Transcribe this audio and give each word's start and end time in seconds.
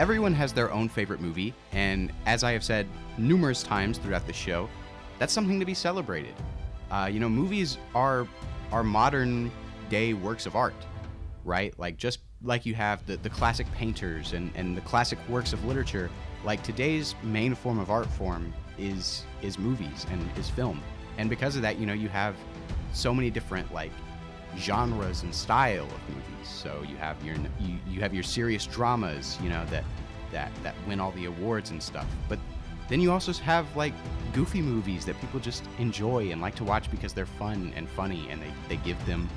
everyone 0.00 0.32
has 0.32 0.54
their 0.54 0.72
own 0.72 0.88
favorite 0.88 1.20
movie, 1.20 1.52
and 1.72 2.10
as 2.24 2.42
I 2.42 2.52
have 2.52 2.64
said 2.64 2.86
numerous 3.18 3.62
times 3.62 3.98
throughout 3.98 4.26
the 4.26 4.32
show, 4.32 4.66
that's 5.18 5.30
something 5.30 5.60
to 5.60 5.66
be 5.66 5.74
celebrated. 5.74 6.32
Uh, 6.90 7.10
you 7.12 7.20
know, 7.20 7.28
movies 7.28 7.76
are 7.94 8.26
are 8.72 8.82
modern 8.82 9.52
day 9.90 10.14
works 10.14 10.46
of 10.46 10.56
art, 10.56 10.74
right? 11.44 11.78
Like 11.78 11.98
just 11.98 12.20
like 12.42 12.64
you 12.64 12.74
have 12.74 13.04
the, 13.04 13.18
the 13.18 13.28
classic 13.28 13.70
painters 13.74 14.32
and, 14.32 14.50
and 14.54 14.74
the 14.74 14.80
classic 14.80 15.18
works 15.28 15.52
of 15.52 15.62
literature, 15.66 16.08
like 16.44 16.62
today's 16.62 17.14
main 17.22 17.54
form 17.54 17.78
of 17.78 17.90
art 17.90 18.06
form 18.06 18.54
is 18.78 19.26
is 19.42 19.58
movies 19.58 20.06
and 20.10 20.26
is 20.38 20.48
film. 20.48 20.80
And 21.18 21.28
because 21.28 21.56
of 21.56 21.62
that, 21.62 21.78
you 21.78 21.84
know, 21.84 21.92
you 21.92 22.08
have 22.08 22.36
so 22.94 23.12
many 23.12 23.28
different 23.28 23.70
like 23.74 23.92
genres 24.58 25.22
and 25.22 25.34
style 25.34 25.84
of 25.84 26.08
movies. 26.08 26.48
So 26.48 26.84
you 26.88 26.96
have 26.96 27.22
your 27.24 27.36
you, 27.58 27.78
you 27.88 28.00
have 28.00 28.14
your 28.14 28.22
serious 28.22 28.66
dramas, 28.66 29.38
you 29.42 29.48
know, 29.48 29.64
that 29.66 29.84
that 30.32 30.50
that 30.62 30.74
win 30.86 31.00
all 31.00 31.12
the 31.12 31.26
awards 31.26 31.70
and 31.70 31.82
stuff. 31.82 32.06
But 32.28 32.38
then 32.88 33.00
you 33.00 33.12
also 33.12 33.32
have 33.32 33.74
like 33.76 33.94
goofy 34.32 34.60
movies 34.60 35.04
that 35.04 35.18
people 35.20 35.40
just 35.40 35.64
enjoy 35.78 36.30
and 36.30 36.40
like 36.40 36.56
to 36.56 36.64
watch 36.64 36.90
because 36.90 37.12
they're 37.12 37.24
fun 37.24 37.72
and 37.76 37.88
funny 37.88 38.28
and 38.30 38.42
they, 38.42 38.52
they 38.68 38.76
give 38.78 39.04
them 39.06 39.28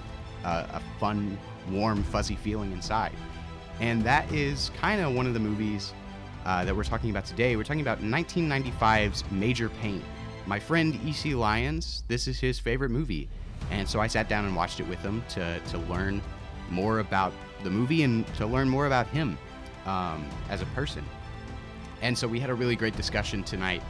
uh, 0.43 0.65
a 0.73 0.81
fun, 0.99 1.37
warm, 1.69 2.03
fuzzy 2.03 2.35
feeling 2.35 2.71
inside. 2.71 3.13
And 3.79 4.03
that 4.03 4.31
is 4.31 4.71
kind 4.79 5.01
of 5.01 5.13
one 5.13 5.27
of 5.27 5.33
the 5.33 5.39
movies 5.39 5.93
uh, 6.45 6.65
that 6.65 6.75
we're 6.75 6.83
talking 6.83 7.11
about 7.11 7.25
today. 7.25 7.55
We're 7.55 7.63
talking 7.63 7.81
about 7.81 8.01
1995's 8.01 9.23
Major 9.31 9.69
Payne. 9.69 10.03
My 10.45 10.59
friend 10.59 10.99
E.C. 11.05 11.35
Lyons, 11.35 12.03
this 12.07 12.27
is 12.27 12.39
his 12.39 12.59
favorite 12.59 12.89
movie. 12.89 13.29
And 13.71 13.87
so 13.87 13.99
I 13.99 14.07
sat 14.07 14.29
down 14.29 14.45
and 14.45 14.55
watched 14.55 14.79
it 14.79 14.87
with 14.87 14.99
him 14.99 15.23
to, 15.29 15.59
to 15.59 15.77
learn 15.79 16.21
more 16.69 16.99
about 16.99 17.33
the 17.63 17.69
movie 17.69 18.03
and 18.03 18.25
to 18.35 18.45
learn 18.45 18.69
more 18.69 18.87
about 18.87 19.07
him 19.07 19.37
um, 19.85 20.27
as 20.49 20.61
a 20.61 20.65
person. 20.67 21.03
And 22.01 22.17
so 22.17 22.27
we 22.27 22.39
had 22.39 22.49
a 22.49 22.53
really 22.53 22.75
great 22.75 22.95
discussion 22.95 23.43
tonight 23.43 23.81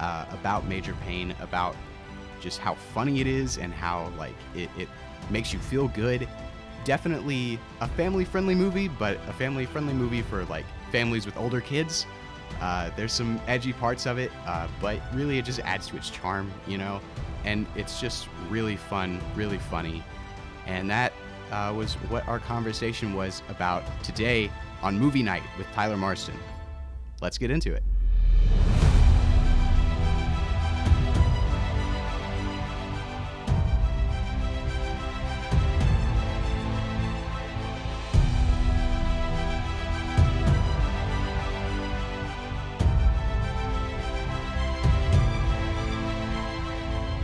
uh, 0.00 0.26
about 0.32 0.66
Major 0.66 0.94
Payne, 1.04 1.34
about 1.40 1.76
just 2.40 2.58
how 2.58 2.74
funny 2.74 3.20
it 3.20 3.26
is 3.26 3.58
and 3.58 3.72
how 3.72 4.12
like 4.18 4.34
it, 4.54 4.68
it 4.76 4.88
makes 5.30 5.52
you 5.52 5.58
feel 5.60 5.88
good. 5.88 6.28
Definitely 6.84 7.60
a 7.80 7.86
family-friendly 7.86 8.56
movie, 8.56 8.88
but 8.88 9.16
a 9.28 9.32
family-friendly 9.32 9.94
movie 9.94 10.22
for 10.22 10.44
like 10.46 10.64
families 10.90 11.24
with 11.24 11.36
older 11.36 11.60
kids. 11.60 12.06
Uh, 12.60 12.90
there's 12.96 13.12
some 13.12 13.40
edgy 13.46 13.72
parts 13.72 14.06
of 14.06 14.18
it, 14.18 14.32
uh, 14.46 14.66
but 14.80 15.00
really 15.14 15.38
it 15.38 15.44
just 15.44 15.60
adds 15.60 15.86
to 15.86 15.96
its 15.96 16.10
charm, 16.10 16.52
you 16.66 16.78
know. 16.78 17.00
And 17.44 17.66
it's 17.76 18.00
just 18.00 18.28
really 18.48 18.76
fun, 18.76 19.20
really 19.34 19.58
funny, 19.58 20.02
and 20.66 20.88
that 20.90 21.12
uh, 21.50 21.72
was 21.76 21.94
what 21.94 22.26
our 22.28 22.38
conversation 22.38 23.14
was 23.14 23.42
about 23.48 23.82
today 24.02 24.50
on 24.80 24.98
Movie 24.98 25.22
Night 25.22 25.42
with 25.58 25.66
Tyler 25.72 25.96
Marston. 25.96 26.34
Let's 27.20 27.38
get 27.38 27.50
into 27.50 27.72
it. 27.72 27.82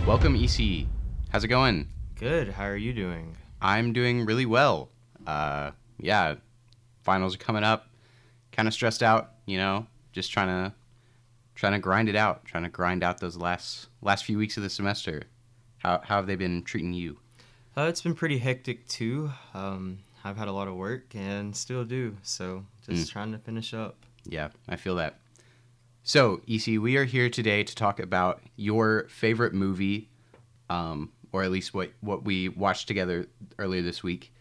Welcome, 0.08 0.36
EC. 0.36 0.86
How's 1.28 1.44
it 1.44 1.48
going? 1.48 1.86
Good. 2.16 2.48
How 2.48 2.64
are 2.64 2.78
you 2.78 2.94
doing? 2.94 3.36
I'm 3.60 3.92
doing 3.92 4.24
really 4.24 4.46
well. 4.46 4.88
Uh, 5.26 5.72
yeah, 6.00 6.36
finals 7.02 7.34
are 7.34 7.38
coming 7.38 7.62
up. 7.62 7.90
Kind 8.50 8.66
of 8.66 8.72
stressed 8.72 9.02
out, 9.02 9.32
you 9.44 9.58
know. 9.58 9.86
Just 10.12 10.32
trying 10.32 10.48
to 10.48 10.74
trying 11.54 11.74
to 11.74 11.78
grind 11.78 12.08
it 12.08 12.16
out. 12.16 12.46
Trying 12.46 12.62
to 12.62 12.70
grind 12.70 13.04
out 13.04 13.20
those 13.20 13.36
last 13.36 13.88
last 14.00 14.24
few 14.24 14.38
weeks 14.38 14.56
of 14.56 14.62
the 14.62 14.70
semester. 14.70 15.24
How 15.76 16.00
how 16.02 16.16
have 16.16 16.26
they 16.26 16.36
been 16.36 16.62
treating 16.62 16.94
you? 16.94 17.18
Uh, 17.76 17.82
it's 17.82 18.00
been 18.00 18.14
pretty 18.14 18.38
hectic 18.38 18.88
too. 18.88 19.30
Um, 19.52 19.98
I've 20.24 20.38
had 20.38 20.48
a 20.48 20.52
lot 20.52 20.68
of 20.68 20.74
work 20.74 21.14
and 21.14 21.54
still 21.54 21.84
do. 21.84 22.16
So 22.22 22.64
just 22.88 23.08
Mm. 23.08 23.12
trying 23.12 23.32
to 23.32 23.38
finish 23.38 23.74
up. 23.74 23.96
Yeah, 24.24 24.48
I 24.68 24.76
feel 24.76 24.94
that. 24.96 25.18
So, 26.08 26.40
EC, 26.48 26.80
we 26.80 26.96
are 26.96 27.04
here 27.04 27.28
today 27.28 27.62
to 27.62 27.74
talk 27.74 28.00
about 28.00 28.40
your 28.56 29.06
favorite 29.10 29.52
movie, 29.52 30.08
um, 30.70 31.12
or 31.32 31.42
at 31.42 31.50
least 31.50 31.74
what, 31.74 31.92
what 32.00 32.24
we 32.24 32.48
watched 32.48 32.88
together 32.88 33.26
earlier 33.58 33.82
this 33.82 34.02
week. 34.02 34.32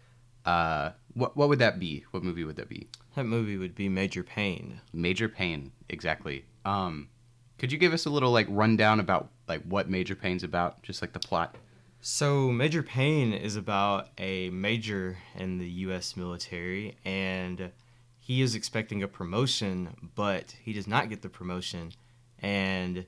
Uh, 0.46 0.92
what 1.14 1.36
what 1.36 1.50
would 1.50 1.60
that 1.60 1.78
be? 1.78 2.06
What 2.12 2.24
movie 2.24 2.46
would 2.46 2.56
that 2.56 2.70
be? 2.70 2.88
That 3.16 3.26
movie 3.26 3.58
would 3.58 3.76
be 3.76 3.90
Major 3.90 4.24
Payne. 4.24 4.80
Major 4.94 5.28
Payne, 5.28 5.74
exactly. 5.90 6.46
Um, 6.64 7.10
could 7.58 7.74
you 7.74 7.78
give 7.78 7.92
us 7.92 8.06
a 8.06 8.10
little 8.10 8.32
like 8.32 8.48
rundown 8.50 9.02
about 9.02 9.28
like 9.50 9.64
what 9.64 9.90
Major 9.90 10.16
Payne's 10.16 10.44
about, 10.44 10.82
just 10.84 11.02
like 11.02 11.12
the 11.12 11.20
plot? 11.20 11.58
So 12.00 12.50
Major 12.50 12.82
Payne 12.82 13.34
is 13.34 13.58
about 13.58 14.08
a 14.18 14.50
major 14.52 15.18
in 15.36 15.58
the 15.58 15.70
U.S. 15.70 16.16
military, 16.16 16.96
and 17.04 17.72
he 18.28 18.42
is 18.42 18.56
expecting 18.56 19.02
a 19.02 19.08
promotion, 19.08 20.12
but 20.14 20.54
he 20.62 20.74
does 20.74 20.86
not 20.86 21.08
get 21.08 21.22
the 21.22 21.30
promotion, 21.30 21.94
and 22.40 23.06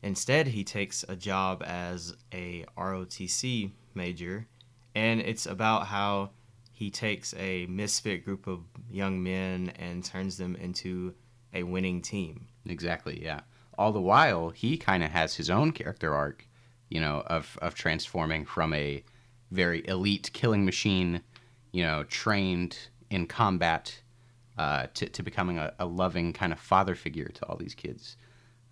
instead 0.00 0.46
he 0.46 0.62
takes 0.62 1.04
a 1.08 1.16
job 1.16 1.60
as 1.66 2.14
a 2.32 2.64
ROTC 2.78 3.72
major, 3.94 4.46
and 4.94 5.20
it's 5.20 5.44
about 5.44 5.88
how 5.88 6.30
he 6.70 6.88
takes 6.88 7.34
a 7.36 7.66
misfit 7.66 8.24
group 8.24 8.46
of 8.46 8.60
young 8.88 9.20
men 9.20 9.72
and 9.74 10.04
turns 10.04 10.36
them 10.36 10.54
into 10.54 11.14
a 11.52 11.64
winning 11.64 12.00
team. 12.00 12.46
Exactly, 12.64 13.20
yeah. 13.20 13.40
All 13.76 13.90
the 13.90 14.00
while, 14.00 14.50
he 14.50 14.78
kind 14.78 15.02
of 15.02 15.10
has 15.10 15.34
his 15.34 15.50
own 15.50 15.72
character 15.72 16.14
arc, 16.14 16.46
you 16.88 17.00
know, 17.00 17.24
of 17.26 17.58
of 17.60 17.74
transforming 17.74 18.46
from 18.46 18.72
a 18.72 19.02
very 19.50 19.82
elite 19.88 20.30
killing 20.32 20.64
machine, 20.64 21.22
you 21.72 21.82
know, 21.82 22.04
trained 22.04 22.78
in 23.10 23.26
combat, 23.26 24.00
uh, 24.58 24.86
to 24.94 25.08
to 25.08 25.22
becoming 25.22 25.58
a, 25.58 25.72
a 25.78 25.86
loving 25.86 26.32
kind 26.32 26.52
of 26.52 26.60
father 26.60 26.94
figure 26.94 27.28
to 27.28 27.46
all 27.46 27.56
these 27.56 27.74
kids. 27.74 28.16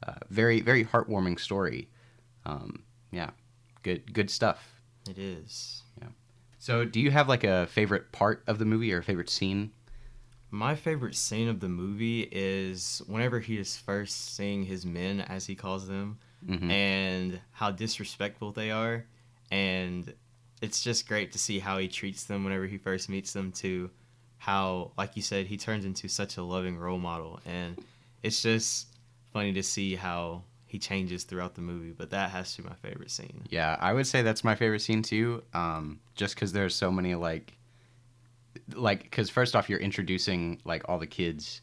Uh, 0.07 0.15
very 0.31 0.61
very 0.61 0.85
heartwarming 0.85 1.39
story. 1.41 1.89
Um, 2.47 2.85
yeah, 3.11 3.31
good 3.83 4.13
good 4.13 4.31
stuff. 4.31 4.81
It 5.09 5.19
is. 5.19 5.83
Yeah. 6.01 6.09
So, 6.59 6.85
do 6.85 7.01
you 7.01 7.11
have 7.11 7.29
like 7.29 7.45
a 7.45 7.67
favorite 7.69 8.13
part 8.13 8.43
of 8.47 8.59
the 8.59 8.65
movie 8.65 8.93
or 8.93 8.99
a 8.99 9.03
favorite 9.03 9.31
scene? 9.31 9.73
My 10.51 10.75
favorite 10.75 11.15
scene 11.15 11.49
of 11.49 11.61
the 11.61 11.69
movie 11.69 12.23
is 12.33 13.03
whenever 13.07 13.39
he 13.41 13.59
is 13.59 13.77
first 13.77 14.35
seeing 14.35 14.65
his 14.65 14.87
men, 14.87 15.21
as 15.21 15.47
he 15.47 15.55
calls 15.55 15.87
them, 15.87 16.19
Mhm. 16.47 16.71
and 16.71 17.41
how 17.53 17.71
disrespectful 17.71 18.53
they 18.53 18.71
are. 18.71 19.05
And 19.51 20.15
it's 20.63 20.83
just 20.83 21.07
great 21.07 21.33
to 21.33 21.39
see 21.39 21.59
how 21.59 21.77
he 21.79 21.87
treats 21.89 22.25
them 22.25 22.45
whenever 22.45 22.67
he 22.67 22.79
first 22.79 23.09
meets 23.11 23.33
them, 23.35 23.53
to 23.53 23.91
how, 24.39 24.93
like 24.97 25.17
you 25.17 25.23
said, 25.23 25.47
he 25.47 25.57
turns 25.57 25.85
into 25.85 26.09
such 26.09 26.37
a 26.37 26.43
loving 26.43 26.79
role 26.79 26.99
model. 26.99 27.41
And 27.45 27.77
it's 28.23 28.41
just 28.43 28.87
funny 29.33 29.53
to 29.53 29.63
see 29.63 29.95
how 29.97 30.45
he 30.67 30.79
changes 30.79 31.25
throughout 31.25 31.55
the 31.55 31.61
movie. 31.61 31.93
But 31.93 32.11
that 32.11 32.31
has 32.31 32.55
to 32.57 32.63
be 32.63 32.69
my 32.69 32.75
favorite 32.77 33.11
scene. 33.11 33.43
Yeah, 33.51 33.77
I 33.81 33.93
would 33.93 34.07
say 34.07 34.23
that's 34.23 34.45
my 34.45 34.55
favorite 34.55 34.81
scene 34.81 35.03
too. 35.03 35.43
Um, 35.55 36.01
just 36.15 36.35
because 36.35 36.53
there's 36.53 36.75
so 36.75 36.91
many 36.91 37.15
like, 37.15 37.57
like, 38.75 39.03
because 39.03 39.31
first 39.31 39.57
off, 39.57 39.69
you're 39.69 39.79
introducing 39.79 40.61
like 40.65 40.89
all 40.89 40.99
the 40.99 41.07
kids, 41.07 41.63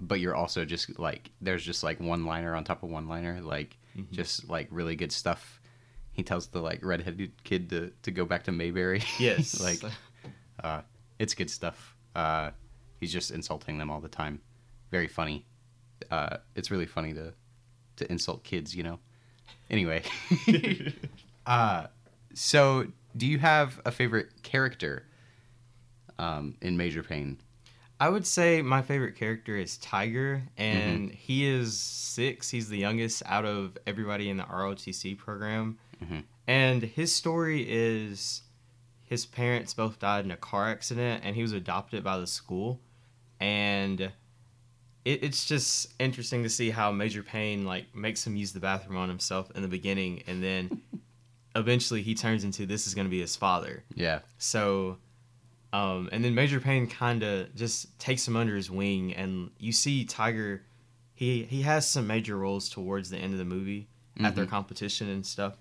but 0.00 0.20
you're 0.20 0.34
also 0.34 0.64
just 0.64 0.98
like, 0.98 1.30
there's 1.40 1.64
just 1.64 1.82
like 1.82 2.00
one 2.00 2.24
liner 2.26 2.54
on 2.54 2.64
top 2.64 2.82
of 2.82 2.90
one 2.90 3.08
liner, 3.08 3.40
like 3.40 3.76
Mhm. 3.96 4.10
just 4.12 4.48
like 4.48 4.68
really 4.70 4.94
good 4.96 5.10
stuff. 5.12 5.60
He 6.12 6.22
tells 6.22 6.48
the 6.48 6.60
like 6.60 6.84
redheaded 6.84 7.32
kid 7.44 7.70
to 7.70 7.92
to 8.02 8.10
go 8.10 8.24
back 8.24 8.44
to 8.44 8.52
Mayberry. 8.52 9.02
Yes. 9.18 9.60
like, 9.60 9.82
uh, 10.62 10.82
it's 11.18 11.34
good 11.34 11.50
stuff. 11.50 11.95
Uh, 12.16 12.50
he's 12.98 13.12
just 13.12 13.30
insulting 13.30 13.76
them 13.78 13.90
all 13.90 14.00
the 14.00 14.08
time. 14.08 14.40
Very 14.90 15.06
funny. 15.06 15.44
Uh, 16.10 16.38
it's 16.54 16.70
really 16.70 16.86
funny 16.86 17.12
to 17.12 17.32
to 17.96 18.10
insult 18.10 18.42
kids, 18.42 18.74
you 18.74 18.82
know. 18.82 18.98
Anyway, 19.70 20.02
uh, 21.46 21.86
so 22.34 22.86
do 23.16 23.26
you 23.26 23.38
have 23.38 23.80
a 23.84 23.90
favorite 23.90 24.42
character 24.42 25.04
um, 26.18 26.54
in 26.60 26.76
Major 26.76 27.02
Pain? 27.02 27.38
I 27.98 28.08
would 28.10 28.26
say 28.26 28.60
my 28.60 28.82
favorite 28.82 29.16
character 29.16 29.56
is 29.56 29.78
Tiger, 29.78 30.42
and 30.58 31.10
he 31.10 31.46
is 31.46 31.78
six. 31.78 32.50
He's 32.50 32.68
the 32.68 32.76
youngest 32.78 33.22
out 33.26 33.44
of 33.46 33.78
everybody 33.86 34.28
in 34.28 34.36
the 34.36 34.44
ROTC 34.44 35.16
program. 35.16 35.78
Mhm. 36.04 36.24
And 36.46 36.82
his 36.82 37.12
story 37.14 37.64
is 37.68 38.42
his 39.06 39.24
parents 39.24 39.72
both 39.72 39.98
died 39.98 40.24
in 40.24 40.30
a 40.30 40.36
car 40.36 40.68
accident, 40.68 41.22
and 41.24 41.34
he 41.36 41.42
was 41.42 41.52
adopted 41.52 42.02
by 42.04 42.18
the 42.18 42.26
school. 42.26 42.80
And 43.40 44.00
it, 44.00 45.22
it's 45.22 45.46
just 45.46 45.92
interesting 45.98 46.42
to 46.42 46.48
see 46.48 46.70
how 46.70 46.90
Major 46.92 47.22
Payne 47.22 47.64
like 47.64 47.94
makes 47.94 48.26
him 48.26 48.36
use 48.36 48.52
the 48.52 48.60
bathroom 48.60 48.98
on 48.98 49.08
himself 49.08 49.50
in 49.54 49.62
the 49.62 49.68
beginning, 49.68 50.22
and 50.26 50.42
then 50.42 50.82
eventually 51.54 52.02
he 52.02 52.14
turns 52.14 52.44
into 52.44 52.66
this 52.66 52.86
is 52.86 52.94
going 52.94 53.06
to 53.06 53.10
be 53.10 53.20
his 53.20 53.36
father. 53.36 53.84
Yeah, 53.94 54.20
So, 54.38 54.98
Um, 55.72 56.08
and 56.12 56.24
then 56.24 56.34
Major 56.34 56.58
Payne 56.60 56.86
kind 56.86 57.22
of 57.22 57.54
just 57.54 57.98
takes 57.98 58.26
him 58.26 58.36
under 58.36 58.56
his 58.56 58.70
wing, 58.70 59.12
and 59.14 59.50
you 59.58 59.72
see 59.72 60.04
Tiger. 60.04 60.62
He 61.14 61.44
he 61.44 61.62
has 61.62 61.86
some 61.88 62.06
major 62.06 62.36
roles 62.36 62.68
towards 62.68 63.10
the 63.10 63.18
end 63.18 63.32
of 63.32 63.38
the 63.38 63.44
movie 63.44 63.88
at 64.20 64.34
their 64.34 64.46
Mhm. 64.46 64.50
competition 64.50 65.08
and 65.08 65.24
stuff, 65.26 65.56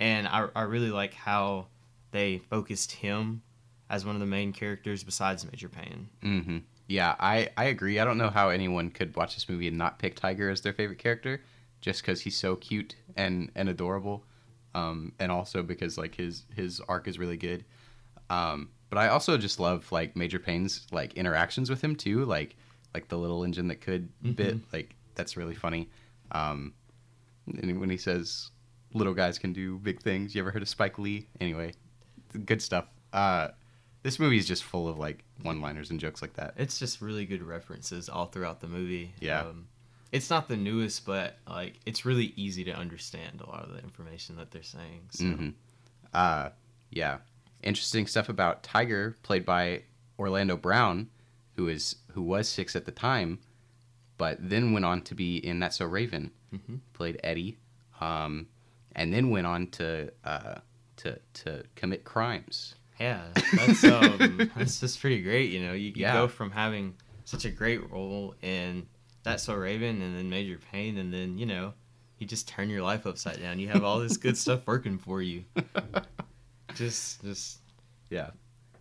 and 0.00 0.26
I 0.28 0.48
I 0.54 0.62
really 0.62 0.90
like 0.90 1.14
how 1.14 1.66
they 2.14 2.38
focused 2.38 2.92
him 2.92 3.42
as 3.90 4.06
one 4.06 4.14
of 4.14 4.20
the 4.20 4.26
main 4.26 4.52
characters 4.52 5.02
besides 5.02 5.44
Major 5.44 5.68
Payne. 5.68 6.08
Mm-hmm. 6.22 6.58
Yeah, 6.86 7.16
I, 7.18 7.50
I 7.56 7.64
agree. 7.64 7.98
I 7.98 8.04
don't 8.04 8.18
know 8.18 8.30
how 8.30 8.50
anyone 8.50 8.90
could 8.90 9.16
watch 9.16 9.34
this 9.34 9.48
movie 9.48 9.66
and 9.66 9.76
not 9.76 9.98
pick 9.98 10.14
Tiger 10.14 10.48
as 10.48 10.60
their 10.60 10.72
favorite 10.72 11.00
character, 11.00 11.42
just 11.80 12.02
because 12.02 12.20
he's 12.20 12.36
so 12.36 12.54
cute 12.54 12.94
and 13.16 13.50
and 13.56 13.68
adorable, 13.68 14.24
um, 14.74 15.12
and 15.18 15.32
also 15.32 15.62
because 15.62 15.98
like 15.98 16.14
his 16.14 16.44
his 16.54 16.80
arc 16.88 17.08
is 17.08 17.18
really 17.18 17.36
good. 17.36 17.64
Um, 18.30 18.70
but 18.90 18.98
I 18.98 19.08
also 19.08 19.36
just 19.36 19.58
love 19.58 19.90
like 19.90 20.14
Major 20.14 20.38
Payne's 20.38 20.86
like 20.92 21.14
interactions 21.14 21.68
with 21.68 21.82
him 21.82 21.96
too, 21.96 22.24
like 22.24 22.54
like 22.94 23.08
the 23.08 23.18
little 23.18 23.42
engine 23.42 23.66
that 23.68 23.80
could 23.80 24.08
bit, 24.36 24.58
like 24.72 24.94
that's 25.16 25.36
really 25.36 25.54
funny. 25.56 25.90
Um, 26.30 26.74
and 27.60 27.80
when 27.80 27.90
he 27.90 27.96
says 27.96 28.50
little 28.92 29.14
guys 29.14 29.38
can 29.38 29.52
do 29.52 29.78
big 29.78 30.00
things, 30.00 30.34
you 30.34 30.40
ever 30.40 30.52
heard 30.52 30.62
of 30.62 30.68
Spike 30.68 30.98
Lee? 30.98 31.26
Anyway, 31.40 31.72
good 32.44 32.60
stuff. 32.62 32.86
Uh, 33.12 33.48
this 34.02 34.18
movie 34.18 34.36
is 34.36 34.46
just 34.46 34.64
full 34.64 34.88
of 34.88 34.98
like 34.98 35.24
one-liners 35.42 35.90
and 35.90 35.98
jokes 36.00 36.20
like 36.22 36.34
that. 36.34 36.54
It's 36.56 36.78
just 36.78 37.00
really 37.00 37.24
good 37.26 37.42
references 37.42 38.08
all 38.08 38.26
throughout 38.26 38.60
the 38.60 38.66
movie. 38.68 39.14
Yeah. 39.20 39.42
Um, 39.42 39.68
it's 40.12 40.30
not 40.30 40.46
the 40.48 40.56
newest, 40.56 41.06
but 41.06 41.38
like 41.48 41.74
it's 41.86 42.04
really 42.04 42.32
easy 42.36 42.64
to 42.64 42.72
understand 42.72 43.40
a 43.40 43.46
lot 43.48 43.64
of 43.64 43.72
the 43.74 43.82
information 43.82 44.36
that 44.36 44.50
they're 44.50 44.62
saying. 44.62 45.06
So 45.10 45.24
hmm 45.24 45.48
Uh, 46.12 46.50
yeah, 46.90 47.18
interesting 47.62 48.06
stuff 48.06 48.28
about 48.28 48.62
Tiger, 48.62 49.16
played 49.22 49.44
by 49.44 49.82
Orlando 50.18 50.56
Brown, 50.56 51.08
who 51.56 51.66
is 51.68 51.96
who 52.12 52.22
was 52.22 52.48
six 52.48 52.76
at 52.76 52.84
the 52.84 52.92
time, 52.92 53.40
but 54.18 54.36
then 54.40 54.72
went 54.72 54.84
on 54.84 55.02
to 55.02 55.14
be 55.16 55.36
in 55.38 55.58
That's 55.58 55.78
So 55.78 55.86
Raven, 55.86 56.30
Mhm. 56.54 56.80
played 56.92 57.18
Eddie, 57.24 57.58
um, 58.00 58.46
and 58.94 59.12
then 59.12 59.30
went 59.30 59.46
on 59.48 59.66
to 59.72 60.12
uh, 60.22 60.60
to 60.98 61.18
to 61.44 61.64
commit 61.76 62.04
crimes. 62.04 62.74
yeah, 63.00 63.22
that's 63.56 63.84
um, 63.84 64.48
that's 64.56 64.80
just 64.80 65.00
pretty 65.00 65.22
great. 65.22 65.50
You 65.50 65.64
know, 65.66 65.72
you, 65.72 65.86
you 65.88 65.92
Yeah. 65.96 66.12
go 66.14 66.28
from 66.28 66.50
having 66.50 66.94
such 67.24 67.44
a 67.44 67.50
great 67.50 67.90
role 67.90 68.34
in 68.42 68.86
That's 69.22 69.42
So 69.44 69.54
Raven, 69.54 70.02
and 70.02 70.16
then 70.16 70.28
Major 70.30 70.58
Payne, 70.72 70.98
and 70.98 71.12
then 71.12 71.38
you 71.38 71.46
know, 71.46 71.72
you 72.18 72.26
just 72.26 72.46
turn 72.48 72.70
your 72.70 72.82
life 72.82 73.06
upside 73.06 73.40
down. 73.40 73.58
You 73.58 73.68
have 73.68 73.82
all 73.84 73.98
this 73.98 74.16
good 74.16 74.36
stuff 74.36 74.66
working 74.66 74.98
for 74.98 75.20
you. 75.22 75.44
Just 76.74 77.22
just 77.22 77.58
Yeah, 78.10 78.30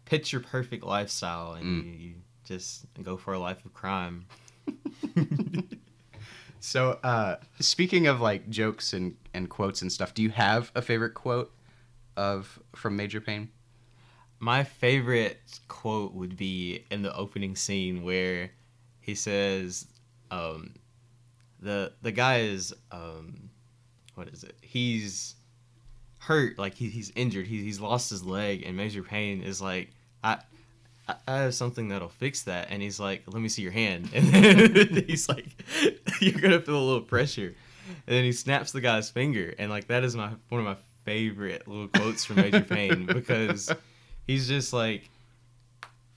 pitch 0.06 0.31
your 0.33 0.42
perfect 0.42 0.83
lifestyle, 0.83 1.54
and 1.54 1.65
Mm. 1.65 1.86
you, 1.86 1.92
you 2.10 2.13
just 2.44 2.86
go 3.04 3.18
for 3.18 3.33
a 3.33 3.39
life 3.39 3.63
of 3.65 3.74
crime. 3.74 4.25
So, 6.60 6.98
uh, 7.04 7.36
speaking 7.60 8.07
of 8.07 8.21
like 8.21 8.50
jokes 8.50 8.94
and, 8.94 9.18
and 9.33 9.50
quotes 9.50 9.81
and 9.81 9.92
stuff, 9.92 10.13
do 10.13 10.24
you 10.24 10.30
have 10.30 10.71
a 10.75 10.81
favorite 10.81 11.13
quote 11.13 11.54
of 12.18 12.60
from 12.75 12.95
Major 12.95 13.21
Payne? 13.21 13.50
My 14.39 14.63
favorite 14.63 15.39
quote 15.68 16.13
would 16.13 16.36
be 16.36 16.86
in 16.92 17.01
the 17.01 17.15
opening 17.15 17.56
scene 17.56 18.04
where 18.04 18.51
he 19.00 19.15
says, 19.15 19.88
um, 20.31 20.74
"the 21.60 21.94
the 22.01 22.12
guy 22.12 22.39
is 22.39 22.74
um, 22.92 23.50
what 24.15 24.27
is 24.30 24.44
it? 24.44 24.57
He's 24.62 25.36
hurt, 26.18 26.57
like 26.57 26.75
he, 26.75 26.89
he's 26.89 27.12
injured. 27.15 27.48
He, 27.48 27.63
he's 27.63 27.80
lost 27.80 28.10
his 28.10 28.24
leg, 28.24 28.63
and 28.65 28.75
Major 28.75 29.04
Payne 29.04 29.42
is 29.42 29.62
like, 29.62 29.89
I." 30.24 30.39
I 31.06 31.15
I 31.27 31.38
have 31.39 31.54
something 31.54 31.89
that'll 31.89 32.07
fix 32.07 32.44
that, 32.44 32.68
and 32.69 32.81
he's 32.81 32.98
like, 32.98 33.24
"Let 33.27 33.42
me 33.42 33.50
see 33.50 33.62
your 33.62 33.74
hand." 33.74 34.10
And 34.13 34.27
then 34.27 35.04
he's 35.06 35.27
like, 35.27 35.48
"You're 36.21 36.39
gonna 36.39 36.62
feel 36.62 36.77
a 36.77 36.80
little 36.80 37.01
pressure," 37.01 37.54
and 38.07 38.15
then 38.15 38.24
he 38.24 38.31
snaps 38.31 38.71
the 38.71 38.80
guy's 38.80 39.10
finger, 39.10 39.54
and 39.60 39.69
like 39.69 39.88
that 39.88 40.06
is 40.06 40.15
my 40.15 40.31
one 40.48 40.62
of 40.62 40.65
my 40.65 40.77
favorite 41.06 41.68
little 41.68 41.88
quotes 41.88 42.26
from 42.26 42.38
Major 42.38 42.62
Payne 42.70 43.06
because 43.06 43.72
he's 44.28 44.48
just 44.48 44.74
like 44.74 45.10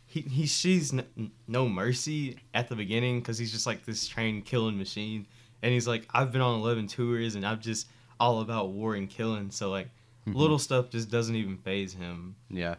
he 0.07 0.21
he 0.23 0.47
sees 0.47 0.93
n- 0.93 1.31
no 1.47 1.69
mercy 1.69 2.37
at 2.55 2.69
the 2.69 2.77
beginning 2.77 3.21
because 3.21 3.39
he's 3.39 3.53
just 3.53 3.67
like 3.67 3.85
this 3.85 4.07
trained 4.07 4.45
killing 4.45 4.79
machine, 4.79 5.27
and 5.63 5.73
he's 5.73 5.87
like, 5.87 6.07
I've 6.13 6.33
been 6.33 6.41
on 6.41 6.61
eleven 6.61 6.87
tours 6.87 7.35
and 7.35 7.47
I'm 7.47 7.61
just 7.61 7.89
all 8.19 8.41
about 8.41 8.71
war 8.71 8.95
and 8.95 9.11
killing, 9.11 9.51
so 9.51 9.71
like 9.71 9.89
little 10.27 10.59
stuff 10.59 10.91
just 10.91 11.11
doesn't 11.11 11.37
even 11.37 11.57
phase 11.59 11.93
him. 11.93 12.35
Yeah, 12.51 12.77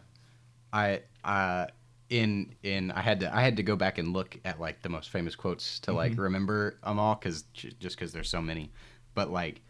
I 0.72 1.02
uh 1.24 1.66
in 2.10 2.54
in 2.62 2.90
I 2.90 3.00
had 3.02 3.20
to 3.20 3.34
I 3.34 3.42
had 3.42 3.56
to 3.58 3.62
go 3.62 3.76
back 3.76 3.98
and 3.98 4.12
look 4.12 4.38
at 4.44 4.58
like 4.60 4.82
the 4.82 4.88
most 4.88 5.10
famous 5.10 5.36
quotes 5.36 5.78
to 5.80 5.92
like 5.92 6.16
remember 6.18 6.78
them 6.82 6.98
all 6.98 7.14
because 7.14 7.42
just 7.52 7.96
because 7.96 8.12
there's 8.12 8.30
so 8.30 8.42
many, 8.42 8.72
but 9.14 9.30
like 9.30 9.60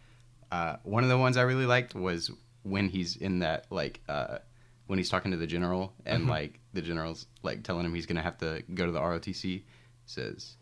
uh 0.53 0.77
one 0.85 1.03
of 1.03 1.09
the 1.11 1.19
ones 1.19 1.37
I 1.37 1.43
really 1.43 1.67
liked 1.67 1.95
was 1.95 2.31
when 2.63 2.89
he's 2.89 3.17
in 3.17 3.41
that 3.41 3.67
like 3.71 4.01
uh 4.09 4.39
when 4.87 4.99
he's 4.99 5.09
talking 5.11 5.31
to 5.33 5.37
the 5.37 5.47
general 5.47 5.93
and 6.07 6.27
like 6.29 6.61
the 6.73 6.81
general's 6.83 7.27
like 7.43 7.63
telling 7.63 7.85
him 7.85 7.95
he's 7.95 8.07
gonna 8.07 8.23
have 8.23 8.39
to 8.39 8.63
go 8.75 8.87
to 8.87 8.93
the 8.93 9.01
ROTC 9.01 9.63
says. 10.07 10.55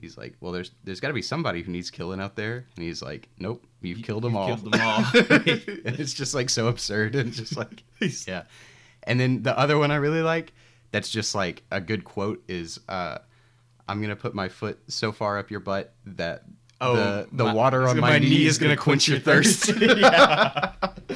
He's 0.00 0.16
like, 0.16 0.34
well, 0.40 0.52
there's 0.52 0.70
there's 0.84 1.00
got 1.00 1.08
to 1.08 1.14
be 1.14 1.22
somebody 1.22 1.62
who 1.62 1.70
needs 1.70 1.90
killing 1.90 2.18
out 2.18 2.34
there, 2.34 2.64
and 2.76 2.84
he's 2.84 3.02
like, 3.02 3.28
nope, 3.38 3.62
you've 3.82 3.98
You- 3.98 4.04
killed 4.04 4.22
them 4.24 4.32
you've 4.32 4.40
all. 4.40 4.46
killed 4.56 4.72
them 4.72 4.80
all. 4.80 5.04
and 5.14 6.00
it's 6.00 6.14
just 6.14 6.34
like 6.34 6.48
so 6.48 6.68
absurd 6.68 7.14
and 7.14 7.30
just 7.32 7.56
like 7.58 7.82
yeah. 8.26 8.44
And 9.02 9.20
then 9.20 9.42
the 9.42 9.56
other 9.56 9.76
one 9.76 9.90
I 9.90 9.96
really 9.96 10.22
like 10.22 10.54
that's 10.92 11.10
just 11.10 11.34
like 11.34 11.62
a 11.70 11.80
good 11.80 12.04
quote 12.04 12.42
is 12.48 12.80
uh 12.88 13.18
I'm 13.86 14.00
gonna 14.00 14.16
put 14.16 14.34
my 14.34 14.48
foot 14.48 14.78
so 14.88 15.12
far 15.12 15.38
up 15.38 15.50
your 15.50 15.60
butt 15.60 15.92
that 16.06 16.44
Oh, 16.82 16.96
the, 16.96 17.28
the 17.32 17.44
my- 17.44 17.52
water 17.54 17.86
on 17.88 17.98
my, 18.00 18.18
knee 18.18 18.46
is 18.46 18.58
gonna 18.58 18.76
quench 18.76 19.08
your 19.08 19.18
thirst. 19.20 19.68
Yeah. 19.80 20.72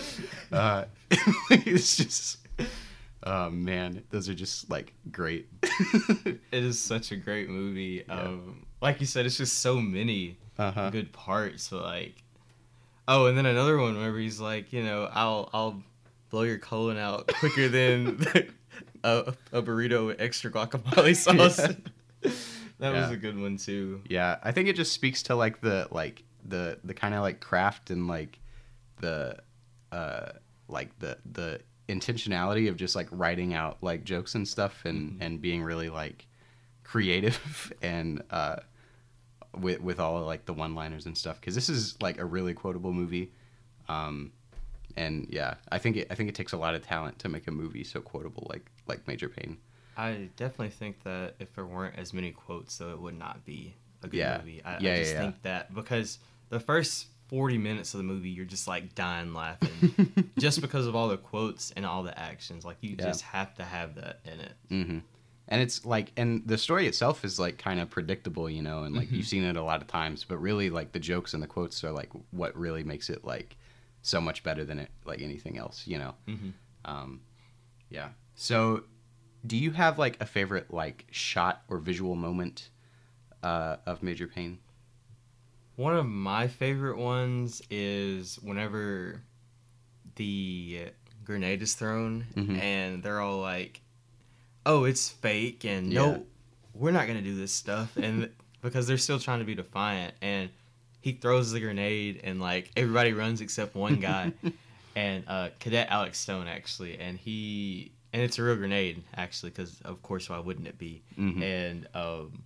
uh, 0.52 0.84
it's 1.50 1.96
just 1.96 2.38
oh 3.24 3.50
man, 3.50 4.02
those 4.10 4.28
are 4.28 4.34
just 4.34 4.70
like 4.70 4.92
great. 5.10 5.48
it 5.62 6.38
is 6.52 6.78
such 6.80 7.12
a 7.12 7.16
great 7.16 7.48
movie. 7.48 8.08
Um, 8.08 8.64
like 8.80 9.00
you 9.00 9.06
said, 9.06 9.26
it's 9.26 9.36
just 9.36 9.58
so 9.58 9.80
many 9.80 10.38
Uh-huh. 10.58 10.90
good 10.90 11.12
parts. 11.12 11.68
But 11.68 11.82
like, 11.82 12.22
oh, 13.08 13.26
and 13.26 13.36
then 13.36 13.46
another 13.46 13.78
one 13.78 13.96
where 13.98 14.16
he's 14.18 14.40
like, 14.40 14.72
you 14.72 14.82
know, 14.84 15.08
I'll 15.12 15.50
I'll 15.52 15.82
blow 16.30 16.42
your 16.42 16.58
colon 16.58 16.96
out 16.98 17.26
quicker 17.38 17.68
than 17.68 18.24
a, 19.04 19.34
a 19.52 19.62
burrito 19.62 20.06
with 20.06 20.20
extra 20.20 20.50
guacamole 20.50 21.14
sauce. 21.16 21.60
That 22.78 22.92
was 22.92 23.10
a 23.10 23.16
good 23.16 23.38
one 23.38 23.56
too. 23.56 24.02
Yeah, 24.08 24.38
I 24.42 24.52
think 24.52 24.68
it 24.68 24.76
just 24.76 24.92
speaks 24.92 25.22
to 25.24 25.34
like 25.34 25.60
the 25.60 25.88
like 25.90 26.24
the 26.44 26.78
the 26.84 26.94
kind 26.94 27.14
of 27.14 27.22
like 27.22 27.40
craft 27.40 27.90
and 27.90 28.06
like 28.06 28.38
the 29.00 29.36
uh 29.92 30.30
like 30.68 30.98
the 30.98 31.18
the 31.32 31.60
intentionality 31.88 32.68
of 32.68 32.76
just 32.76 32.96
like 32.96 33.08
writing 33.10 33.54
out 33.54 33.78
like 33.82 34.04
jokes 34.04 34.34
and 34.34 34.46
stuff 34.46 34.84
and 34.84 35.18
and 35.20 35.40
being 35.40 35.62
really 35.62 35.88
like 35.88 36.26
creative 36.82 37.72
and 37.82 38.22
uh 38.30 38.56
with 39.58 39.80
with 39.80 40.00
all 40.00 40.20
like 40.22 40.44
the 40.46 40.52
one-liners 40.52 41.06
and 41.06 41.16
stuff 41.16 41.40
cuz 41.40 41.54
this 41.54 41.68
is 41.68 42.00
like 42.02 42.18
a 42.18 42.24
really 42.24 42.54
quotable 42.54 42.92
movie 42.92 43.32
um 43.88 44.32
and 44.96 45.26
yeah, 45.30 45.54
I 45.70 45.78
think 45.78 45.96
it 45.96 46.06
I 46.10 46.14
think 46.14 46.28
it 46.28 46.34
takes 46.34 46.52
a 46.52 46.56
lot 46.56 46.74
of 46.74 46.82
talent 46.82 47.18
to 47.20 47.28
make 47.28 47.46
a 47.46 47.50
movie 47.50 47.84
so 47.84 48.00
quotable 48.00 48.46
like 48.48 48.70
like 48.86 49.06
Major 49.06 49.28
Payne. 49.28 49.58
I 49.96 50.28
definitely 50.36 50.70
think 50.70 51.02
that 51.04 51.34
if 51.38 51.54
there 51.54 51.66
weren't 51.66 51.96
as 51.96 52.12
many 52.12 52.30
quotes, 52.32 52.76
though, 52.78 52.90
it 52.90 53.00
would 53.00 53.18
not 53.18 53.44
be 53.44 53.74
a 54.02 54.08
good 54.08 54.18
Yeah. 54.18 54.38
movie. 54.38 54.62
I, 54.64 54.78
Yeah, 54.80 54.92
I 54.92 54.96
just 54.96 55.12
yeah, 55.12 55.18
think 55.20 55.42
that 55.42 55.74
because 55.74 56.18
the 56.50 56.60
first 56.60 57.06
40 57.28 57.58
minutes 57.58 57.94
of 57.94 57.98
the 57.98 58.04
movie, 58.04 58.28
you're 58.28 58.44
just 58.44 58.68
like 58.68 58.94
dying 58.94 59.32
laughing 59.34 59.94
just 60.38 60.60
because 60.60 60.86
of 60.86 60.94
all 60.94 61.08
the 61.08 61.16
quotes 61.16 61.70
and 61.72 61.84
all 61.86 62.02
the 62.02 62.16
actions. 62.18 62.64
Like, 62.64 62.76
you 62.82 62.94
just 62.96 63.22
have 63.22 63.54
to 63.56 63.64
have 63.64 63.94
that 63.96 64.20
in 64.24 64.40
it. 64.40 64.52
hmm 64.68 64.98
And 65.48 65.60
it's 65.62 65.84
like, 65.86 66.12
and 66.16 66.42
the 66.46 66.58
story 66.58 66.86
itself 66.86 67.24
is 67.24 67.40
like 67.40 67.56
kind 67.58 67.80
of 67.80 67.88
predictable, 67.90 68.48
you 68.50 68.62
know, 68.62 68.82
and 68.84 68.94
like 68.94 69.10
you've 69.10 69.26
seen 69.26 69.44
it 69.44 69.56
a 69.56 69.62
lot 69.62 69.80
of 69.80 69.88
times, 69.88 70.24
but 70.24 70.36
really 70.38 70.70
like 70.70 70.92
the 70.92 71.00
jokes 71.00 71.34
and 71.34 71.42
the 71.42 71.46
quotes 71.46 71.82
are 71.84 71.90
like 71.92 72.10
what 72.32 72.56
really 72.56 72.84
makes 72.84 73.08
it 73.10 73.24
like 73.24 73.56
so 74.02 74.20
much 74.20 74.42
better 74.44 74.64
than 74.64 74.78
it 74.78 74.90
like 75.04 75.20
anything 75.22 75.56
else, 75.58 75.84
you 75.86 75.98
know. 75.98 76.14
Mhm. 76.28 76.52
Um, 76.84 77.20
yeah. 77.90 78.10
So, 78.34 78.84
do 79.46 79.56
you 79.56 79.70
have 79.72 79.98
like 79.98 80.16
a 80.20 80.26
favorite 80.26 80.72
like 80.72 81.06
shot 81.10 81.62
or 81.68 81.78
visual 81.78 82.14
moment 82.14 82.70
uh, 83.42 83.76
of 83.86 84.02
Major 84.02 84.26
Payne? 84.26 84.58
One 85.76 85.94
of 85.94 86.06
my 86.06 86.48
favorite 86.48 86.96
ones 86.96 87.62
is 87.70 88.36
whenever 88.42 89.20
the 90.16 90.86
grenade 91.24 91.60
is 91.62 91.74
thrown 91.74 92.26
Mhm. 92.34 92.58
and 92.58 93.02
they're 93.02 93.20
all 93.20 93.40
like, 93.40 93.80
"Oh, 94.64 94.84
it's 94.84 95.08
fake," 95.10 95.64
and 95.64 95.92
Yeah. 95.92 96.00
no, 96.00 96.26
we're 96.72 96.92
not 96.92 97.06
gonna 97.06 97.22
do 97.22 97.34
this 97.34 97.52
stuff, 97.52 97.96
and 97.96 98.30
because 98.62 98.86
they're 98.86 98.98
still 98.98 99.18
trying 99.20 99.40
to 99.40 99.44
be 99.44 99.54
defiant, 99.54 100.14
and 100.22 100.50
he 101.00 101.12
throws 101.12 101.52
the 101.52 101.60
grenade 101.60 102.20
and 102.24 102.40
like 102.40 102.70
everybody 102.76 103.12
runs 103.12 103.40
except 103.40 103.74
one 103.76 104.00
guy, 104.00 104.32
and 104.96 105.24
uh, 105.28 105.50
Cadet 105.60 105.88
Alex 105.90 106.18
Stone 106.18 106.48
actually, 106.48 106.98
and 106.98 107.18
he 107.18 107.92
and 108.16 108.24
it's 108.24 108.38
a 108.38 108.42
real 108.42 108.56
grenade 108.56 109.02
actually, 109.14 109.50
because 109.50 109.78
of 109.82 110.00
course 110.02 110.30
why 110.30 110.38
wouldn't 110.38 110.66
it 110.66 110.78
be? 110.78 111.02
Mhm. 111.18 111.42
And 111.42 111.88
um, 111.94 112.42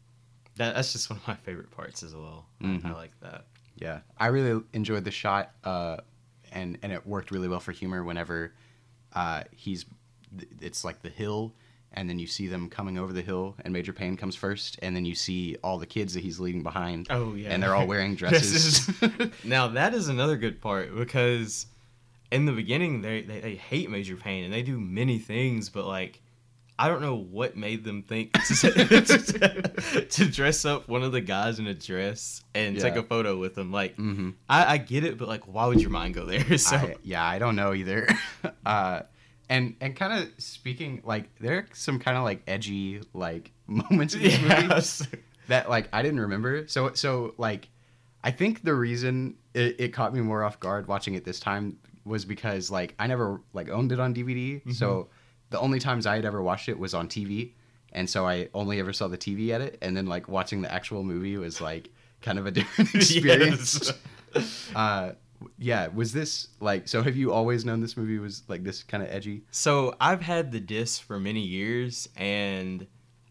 that 0.57 0.75
that's 0.75 0.93
just 0.93 1.09
one 1.11 1.21
of 1.21 1.29
my 1.29 1.37
favorite 1.37 1.71
parts 1.71 2.03
as 2.03 2.13
well. 2.13 2.47
I, 2.61 2.65
I 2.65 2.69
Mhm. 2.69 2.95
like 2.95 3.13
that. 3.21 3.45
Yeah, 3.77 4.01
I 4.19 4.27
really 4.27 4.63
enjoyed 4.73 5.05
the 5.05 5.13
shot, 5.13 5.53
uh, 5.63 5.99
and 6.51 6.77
and 6.83 6.91
it 6.93 7.07
worked 7.07 7.31
really 7.31 7.47
well 7.47 7.61
for 7.61 7.71
humor. 7.73 8.03
Whenever 8.03 8.53
uh, 9.15 9.45
he's, 9.53 9.87
it's 10.61 10.85
like 10.85 11.03
the 11.03 11.09
hill, 11.09 11.55
and 11.93 12.09
then 12.11 12.19
you 12.19 12.27
see 12.27 12.47
them 12.49 12.69
coming 12.69 12.99
over 12.99 13.13
the 13.13 13.23
hill, 13.23 13.55
and 13.65 13.73
Major 13.73 13.93
Payne 13.93 14.17
comes 14.17 14.35
first, 14.37 14.79
and 14.83 14.95
then 14.97 15.05
you 15.05 15.15
see 15.15 15.57
all 15.63 15.79
the 15.79 15.87
kids 15.87 16.15
that 16.15 16.21
he's 16.25 16.39
leaving 16.41 16.63
behind. 16.65 17.07
Oh 17.11 17.35
yeah, 17.35 17.51
and 17.53 17.63
they're 17.63 17.75
all 17.77 17.87
wearing 17.87 18.15
dresses. 18.21 18.91
now 19.45 19.69
that 19.69 19.95
is 19.95 20.09
another 20.09 20.37
good 20.37 20.61
part 20.61 20.95
because 20.95 21.67
in 22.33 22.47
the 22.47 22.53
beginning 22.53 23.03
they, 23.03 23.23
they 23.23 23.41
they 23.41 23.55
hate 23.55 23.91
Major 23.91 24.17
Payne 24.17 24.45
and 24.45 24.53
they 24.53 24.63
do 24.63 24.79
many 24.81 25.19
things, 25.19 25.69
but 25.69 25.87
like 25.87 26.21
I 26.79 26.89
don't 26.89 27.03
know 27.03 27.17
what 27.17 27.57
made 27.57 27.85
them 27.85 28.03
think 28.03 28.33
to, 28.43 30.07
to 30.09 30.25
dress 30.25 30.65
up 30.65 30.89
one 30.89 31.03
of 31.03 31.13
the 31.13 31.21
guys 31.21 31.59
in 31.59 31.67
a 31.67 31.75
dress 31.75 32.43
and 32.55 32.81
take 32.81 32.97
a 32.97 33.03
photo 33.03 33.37
with 33.37 33.59
him. 33.59 33.71
Like 33.71 33.97
hmm 33.97 34.31
I, 34.49 34.75
I 34.75 34.79
get 34.79 35.05
it, 35.05 35.19
but 35.19 35.29
like 35.29 35.47
why 35.47 35.67
would 35.67 35.81
your 35.81 35.91
mind 35.91 36.15
go 36.15 36.25
there? 36.25 36.45
So 36.59 36.77
I, 36.77 36.95
yeah, 37.03 37.25
I 37.25 37.39
don't 37.39 37.57
know 37.57 37.75
either. 37.75 38.09
uh, 38.67 39.03
and 39.49 39.77
and 39.81 39.95
kind 39.97 40.23
of 40.23 40.31
speaking, 40.39 41.03
like 41.05 41.35
there 41.39 41.59
are 41.59 41.67
some 41.75 41.99
kind 41.99 42.17
of 42.17 42.25
like 42.25 42.43
edgy 42.47 43.03
like 43.13 43.53
moments 43.67 44.15
in 44.15 44.23
this 44.23 44.41
movie. 44.41 44.55
Yes. 44.69 45.07
that 45.49 45.69
like 45.69 45.89
I 45.93 46.03
didn't 46.03 46.21
remember. 46.21 46.67
So 46.69 46.93
so 46.95 47.35
like 47.37 47.69
I 48.23 48.31
think 48.31 48.63
the 48.63 48.75
reason 48.75 49.37
it, 49.53 49.77
it 49.79 49.89
caught 49.89 50.15
me 50.15 50.21
more 50.21 50.45
off 50.45 50.61
guard 50.61 50.87
watching 50.89 51.15
it 51.15 51.25
this 51.25 51.41
time 51.41 51.79
was 52.05 52.25
because 52.25 52.71
like 52.71 52.95
I 52.99 53.07
never 53.07 53.41
like 53.53 53.69
owned 53.69 53.93
it 53.93 54.01
on 54.01 54.15
DVD. 54.15 54.75
So 54.75 55.09
the 55.51 55.59
only 55.59 55.79
times 55.79 56.07
I 56.07 56.17
had 56.17 56.25
ever 56.25 56.43
watched 56.43 56.69
it 56.69 56.79
was 56.79 56.95
on 56.95 57.09
TV. 57.09 57.53
And 57.93 58.09
so 58.09 58.27
I 58.27 58.49
only 58.55 58.79
ever 58.79 58.93
saw 58.93 59.09
the 59.09 59.19
TV 59.19 59.51
edit 59.51 59.79
and 59.83 59.97
then 59.97 60.07
like 60.07 60.29
watching 60.29 60.63
the 60.63 60.73
actual 60.73 61.03
movie 61.03 61.37
was 61.37 61.61
like 61.61 61.91
kind 62.23 62.39
of 62.39 62.47
a 62.47 62.51
different 62.59 62.95
experience. 62.95 63.93
uh 64.75 65.13
yeah, 65.59 65.89
was 65.89 66.13
this 66.13 66.49
like 66.61 66.89
so 66.89 67.03
have 67.03 67.17
you 67.17 67.33
always 67.33 67.65
known 67.65 67.81
this 67.81 67.97
movie 67.97 68.19
was 68.19 68.43
like 68.49 68.63
this 68.63 68.83
kind 68.83 69.03
of 69.03 69.11
edgy? 69.11 69.43
So 69.51 69.95
I've 70.01 70.21
had 70.21 70.53
the 70.53 70.61
disc 70.61 71.03
for 71.03 71.19
many 71.19 71.41
years, 71.41 72.09
and 72.17 72.87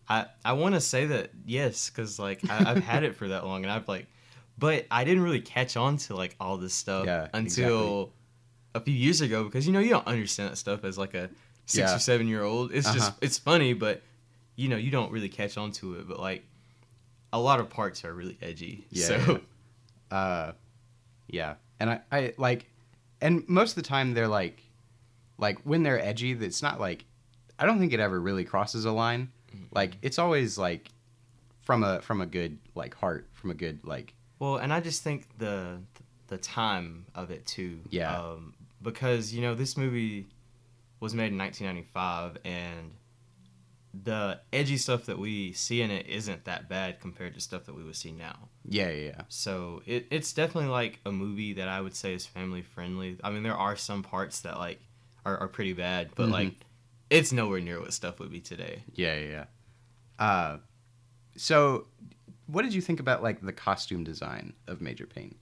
I 0.07 0.25
I 0.43 0.53
want 0.53 0.75
to 0.75 0.81
say 0.81 1.05
that 1.05 1.31
yes, 1.45 1.89
because 1.89 2.19
like 2.19 2.49
I, 2.49 2.71
I've 2.71 2.83
had 2.83 3.03
it 3.03 3.15
for 3.15 3.27
that 3.29 3.45
long, 3.45 3.63
and 3.63 3.71
I've 3.71 3.87
like, 3.87 4.07
but 4.57 4.85
I 4.89 5.03
didn't 5.03 5.23
really 5.23 5.41
catch 5.41 5.77
on 5.77 5.97
to 5.97 6.15
like 6.15 6.35
all 6.39 6.57
this 6.57 6.73
stuff 6.73 7.05
Yeah, 7.07 7.27
until 7.33 8.11
a 8.75 8.79
few 8.79 8.93
years 8.93 9.21
ago 9.21 9.43
because 9.43 9.65
you 9.67 9.73
know 9.73 9.79
you 9.79 9.89
don't 9.89 10.07
understand 10.07 10.51
that 10.51 10.55
stuff 10.57 10.83
as 10.83 10.97
like 10.97 11.13
a 11.13 11.29
six 11.65 11.89
Yeah. 11.89 11.95
or 11.95 11.99
seven 11.99 12.27
year 12.27 12.43
old. 12.43 12.71
It's 12.71 12.87
Uh-huh. 12.87 12.95
just 12.97 13.13
it's 13.21 13.37
funny, 13.37 13.73
but 13.73 14.01
you 14.55 14.67
know 14.69 14.77
you 14.77 14.91
don't 14.91 15.11
really 15.11 15.29
catch 15.29 15.57
on 15.57 15.71
to 15.73 15.95
it. 15.95 16.07
But 16.07 16.19
like 16.19 16.43
a 17.33 17.39
lot 17.39 17.59
of 17.59 17.69
parts 17.69 18.03
are 18.05 18.13
really 18.13 18.37
edgy. 18.41 18.85
Yeah, 18.89 19.05
so 19.07 19.41
yeah. 20.11 20.17
uh 20.17 20.51
yeah 21.27 21.55
and 21.79 21.89
I, 21.91 22.01
I 22.11 22.33
like 22.37 22.65
and 23.21 23.47
most 23.47 23.71
of 23.77 23.83
the 23.83 23.87
time 23.87 24.13
they're 24.15 24.27
like 24.27 24.63
like 25.37 25.59
when 25.63 25.83
they're 25.83 26.03
edgy 26.03 26.31
it's 26.31 26.63
not 26.63 26.79
like 26.79 27.05
i 27.59 27.65
don't 27.67 27.77
think 27.77 27.93
it 27.93 27.99
ever 27.99 28.19
really 28.19 28.43
crosses 28.43 28.85
a 28.85 28.91
line 28.91 29.29
like 29.71 29.97
it's 30.01 30.17
always 30.17 30.57
like 30.57 30.89
from 31.61 31.83
a 31.83 32.01
from 32.01 32.19
a 32.21 32.25
good 32.25 32.57
like 32.73 32.95
heart 32.95 33.27
from 33.33 33.51
a 33.51 33.53
good 33.53 33.79
like 33.83 34.15
Well, 34.39 34.57
and 34.57 34.73
I 34.73 34.79
just 34.79 35.03
think 35.03 35.27
the 35.37 35.77
the 36.27 36.37
time 36.39 37.05
of 37.13 37.29
it 37.29 37.45
too. 37.45 37.79
Yeah. 37.91 38.17
Um, 38.19 38.53
because 38.81 39.33
you 39.33 39.41
know 39.41 39.55
this 39.55 39.75
movie 39.77 40.27
was 40.99 41.13
made 41.13 41.31
in 41.31 41.37
1995, 41.37 42.37
and 42.45 42.91
the 44.03 44.39
edgy 44.53 44.77
stuff 44.77 45.05
that 45.07 45.17
we 45.17 45.51
see 45.53 45.81
in 45.81 45.89
it 45.89 46.05
isn't 46.07 46.45
that 46.45 46.69
bad 46.69 46.99
compared 46.99 47.33
to 47.33 47.39
stuff 47.41 47.65
that 47.65 47.75
we 47.75 47.83
would 47.83 47.95
see 47.95 48.11
now. 48.11 48.49
yeah 48.65 48.89
yeah 48.89 49.05
yeah 49.07 49.21
So 49.29 49.81
it, 49.85 50.05
it's 50.11 50.31
definitely 50.31 50.69
like 50.69 50.99
a 51.05 51.11
movie 51.11 51.53
that 51.53 51.67
I 51.67 51.81
would 51.81 51.95
say 51.95 52.13
is 52.13 52.25
family 52.25 52.61
friendly. 52.61 53.17
I 53.23 53.31
mean, 53.31 53.41
there 53.43 53.55
are 53.57 53.75
some 53.75 54.03
parts 54.03 54.41
that 54.41 54.57
like 54.59 54.79
are, 55.25 55.37
are 55.39 55.47
pretty 55.47 55.73
bad, 55.73 56.11
but 56.15 56.27
Mhm. 56.27 56.31
like 56.31 56.53
it's 57.09 57.31
nowhere 57.31 57.59
near 57.61 57.79
what 57.79 57.91
stuff 57.93 58.19
would 58.19 58.29
be 58.31 58.39
today. 58.41 58.83
yeah 58.93 59.15
yeah 59.15 59.27
yeah 59.29 59.45
uh 60.19 60.57
so 61.35 61.87
what 62.45 62.61
did 62.63 62.73
you 62.73 62.81
think 62.81 62.99
about 62.99 63.23
like 63.23 63.41
the 63.41 63.53
costume 63.53 64.03
design 64.03 64.53
of 64.67 64.81
major 64.81 65.05
Payne? 65.07 65.35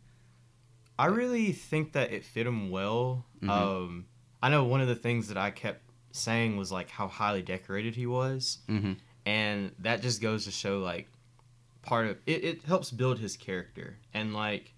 I 1.00 1.06
really 1.08 1.52
think 1.52 1.94
that 1.94 2.12
it 2.12 2.24
fit 2.24 2.48
him 2.48 2.70
well. 2.72 3.26
Mhm. 3.42 3.50
Um, 3.50 4.06
I 4.42 4.50
know 4.50 4.64
one 4.64 4.82
of 4.82 4.88
the 4.88 4.96
things 4.96 5.28
that 5.28 5.38
I 5.38 5.52
kept 5.52 5.82
saying 6.12 6.58
was 6.58 6.72
like 6.72 6.90
how 6.90 7.08
highly 7.08 7.42
decorated 7.42 7.96
he 7.96 8.06
was, 8.08 8.60
mm-hmm 8.68 8.94
and 9.26 9.74
that 9.80 10.02
just 10.02 10.22
goes 10.22 10.46
to 10.46 10.52
show 10.52 10.80
like 10.80 11.10
part 11.82 12.08
of 12.08 12.18
it. 12.26 12.44
It 12.46 12.64
helps 12.64 12.92
build 12.92 13.20
his 13.20 13.36
character, 13.38 13.98
and 14.14 14.34
like 14.34 14.74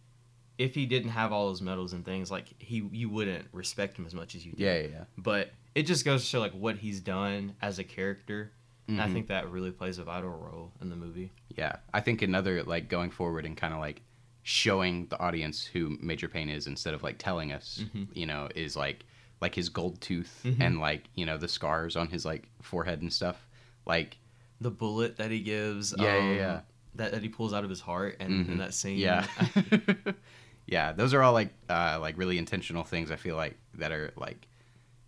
if 0.58 0.76
he 0.76 0.86
didn't 0.86 1.12
have 1.12 1.32
all 1.32 1.48
those 1.48 1.62
medals 1.62 1.94
and 1.94 2.04
things, 2.04 2.30
like 2.32 2.48
he 2.58 2.88
you 2.92 3.10
wouldn't 3.10 3.48
respect 3.54 3.98
him 3.98 4.06
as 4.06 4.14
much 4.16 4.36
as 4.36 4.46
you 4.46 4.54
do. 4.54 4.64
yeah 4.64 4.80
yeah 4.82 4.88
yeah 4.88 5.04
But 5.18 5.52
it 5.76 5.84
just 5.84 6.04
goes 6.04 6.22
to 6.22 6.28
show 6.28 6.40
like 6.40 6.52
what 6.54 6.78
he's 6.78 7.00
done 7.00 7.54
as 7.62 7.80
a 7.80 7.84
character, 7.84 8.52
and 8.88 9.00
I 9.02 9.08
Mhm. 9.08 9.14
think 9.14 9.28
that 9.28 9.50
really 9.52 9.72
plays 9.72 10.00
a 10.00 10.04
vital 10.04 10.30
role 10.32 10.74
in 10.82 10.90
the 10.90 10.96
movie. 10.96 11.32
Yeah, 11.56 11.76
I 11.94 12.02
think 12.02 12.22
another 12.24 12.64
like 12.64 12.90
going 12.90 13.12
forward 13.12 13.46
and 13.46 13.56
kind 13.56 13.74
of 13.74 13.80
like 13.80 14.02
showing 14.50 15.06
the 15.10 15.20
audience 15.20 15.64
who 15.64 15.96
Major 16.02 16.28
Payne 16.28 16.50
is 16.50 16.66
instead 16.66 16.96
of 16.96 17.04
like 17.04 17.20
telling 17.20 17.52
us, 17.52 17.84
Mhm. 17.94 18.08
you 18.16 18.26
know, 18.26 18.50
is 18.56 18.76
like 18.76 19.06
like 19.42 19.54
his 19.54 19.70
gold 19.70 20.02
tooth 20.02 20.42
Mhm. 20.44 20.60
and 20.60 20.80
like 20.80 21.04
you 21.14 21.24
know 21.26 21.38
the 21.38 21.48
scars 21.48 21.96
on 21.96 22.08
his 22.10 22.26
like 22.26 22.50
forehead 22.62 23.02
and 23.04 23.14
stuff. 23.14 23.48
Like 23.86 24.18
The 24.60 24.72
bullet 24.72 25.18
that 25.18 25.30
he 25.32 25.40
gives, 25.42 25.94
Yeah, 25.98 26.16
yeah, 26.16 26.20
um, 26.32 26.36
yeah. 26.38 26.62
that 26.96 27.12
that 27.12 27.22
he 27.22 27.30
pulls 27.30 27.54
out 27.54 27.64
of 27.64 27.70
his 27.70 27.80
heart, 27.82 28.18
and 28.20 28.46
Mhm. 28.46 28.52
in 28.54 28.58
that 28.58 28.74
scene, 28.74 28.98
yeah, 28.98 29.28
yeah, 30.66 30.92
those 30.94 31.14
are 31.14 31.22
all 31.22 31.34
like 31.34 31.54
uh, 31.70 32.00
like 32.02 32.18
really 32.18 32.38
intentional 32.40 32.84
things. 32.84 33.12
I 33.12 33.16
feel 33.18 33.36
like 33.36 33.56
that 33.76 33.92
are 33.92 34.12
like 34.18 34.48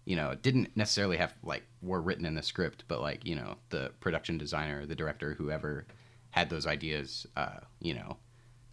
you 0.06 0.16
know 0.16 0.36
didn't 0.36 0.76
necessarily 0.78 1.18
have 1.18 1.34
like 1.44 1.64
were 1.82 2.00
written 2.02 2.26
in 2.26 2.36
the 2.36 2.44
script, 2.44 2.84
but 2.88 3.02
like 3.02 3.26
you 3.26 3.36
know 3.36 3.58
the 3.70 3.92
production 4.00 4.38
designer, 4.38 4.86
the 4.86 4.96
director, 4.96 5.34
whoever 5.34 5.86
had 6.30 6.50
those 6.50 6.66
ideas, 6.68 7.26
uh, 7.36 7.60
you 7.82 7.94
know, 7.96 8.18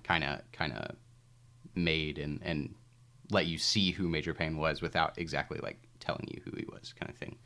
kind 0.08 0.24
of 0.24 0.40
kind 0.52 0.72
of 0.72 0.96
made 1.74 2.18
and 2.18 2.40
and 2.42 2.74
let 3.30 3.46
you 3.46 3.58
see 3.58 3.90
who 3.92 4.08
Major 4.08 4.32
Payne 4.34 4.56
was 4.56 4.80
without 4.80 5.18
exactly 5.18 5.58
like 5.62 5.78
telling 6.00 6.26
you 6.34 6.40
who 6.44 6.56
he 6.56 6.64
was, 6.72 6.94
kind 6.98 7.10
of 7.12 7.16
thing. 7.18 7.36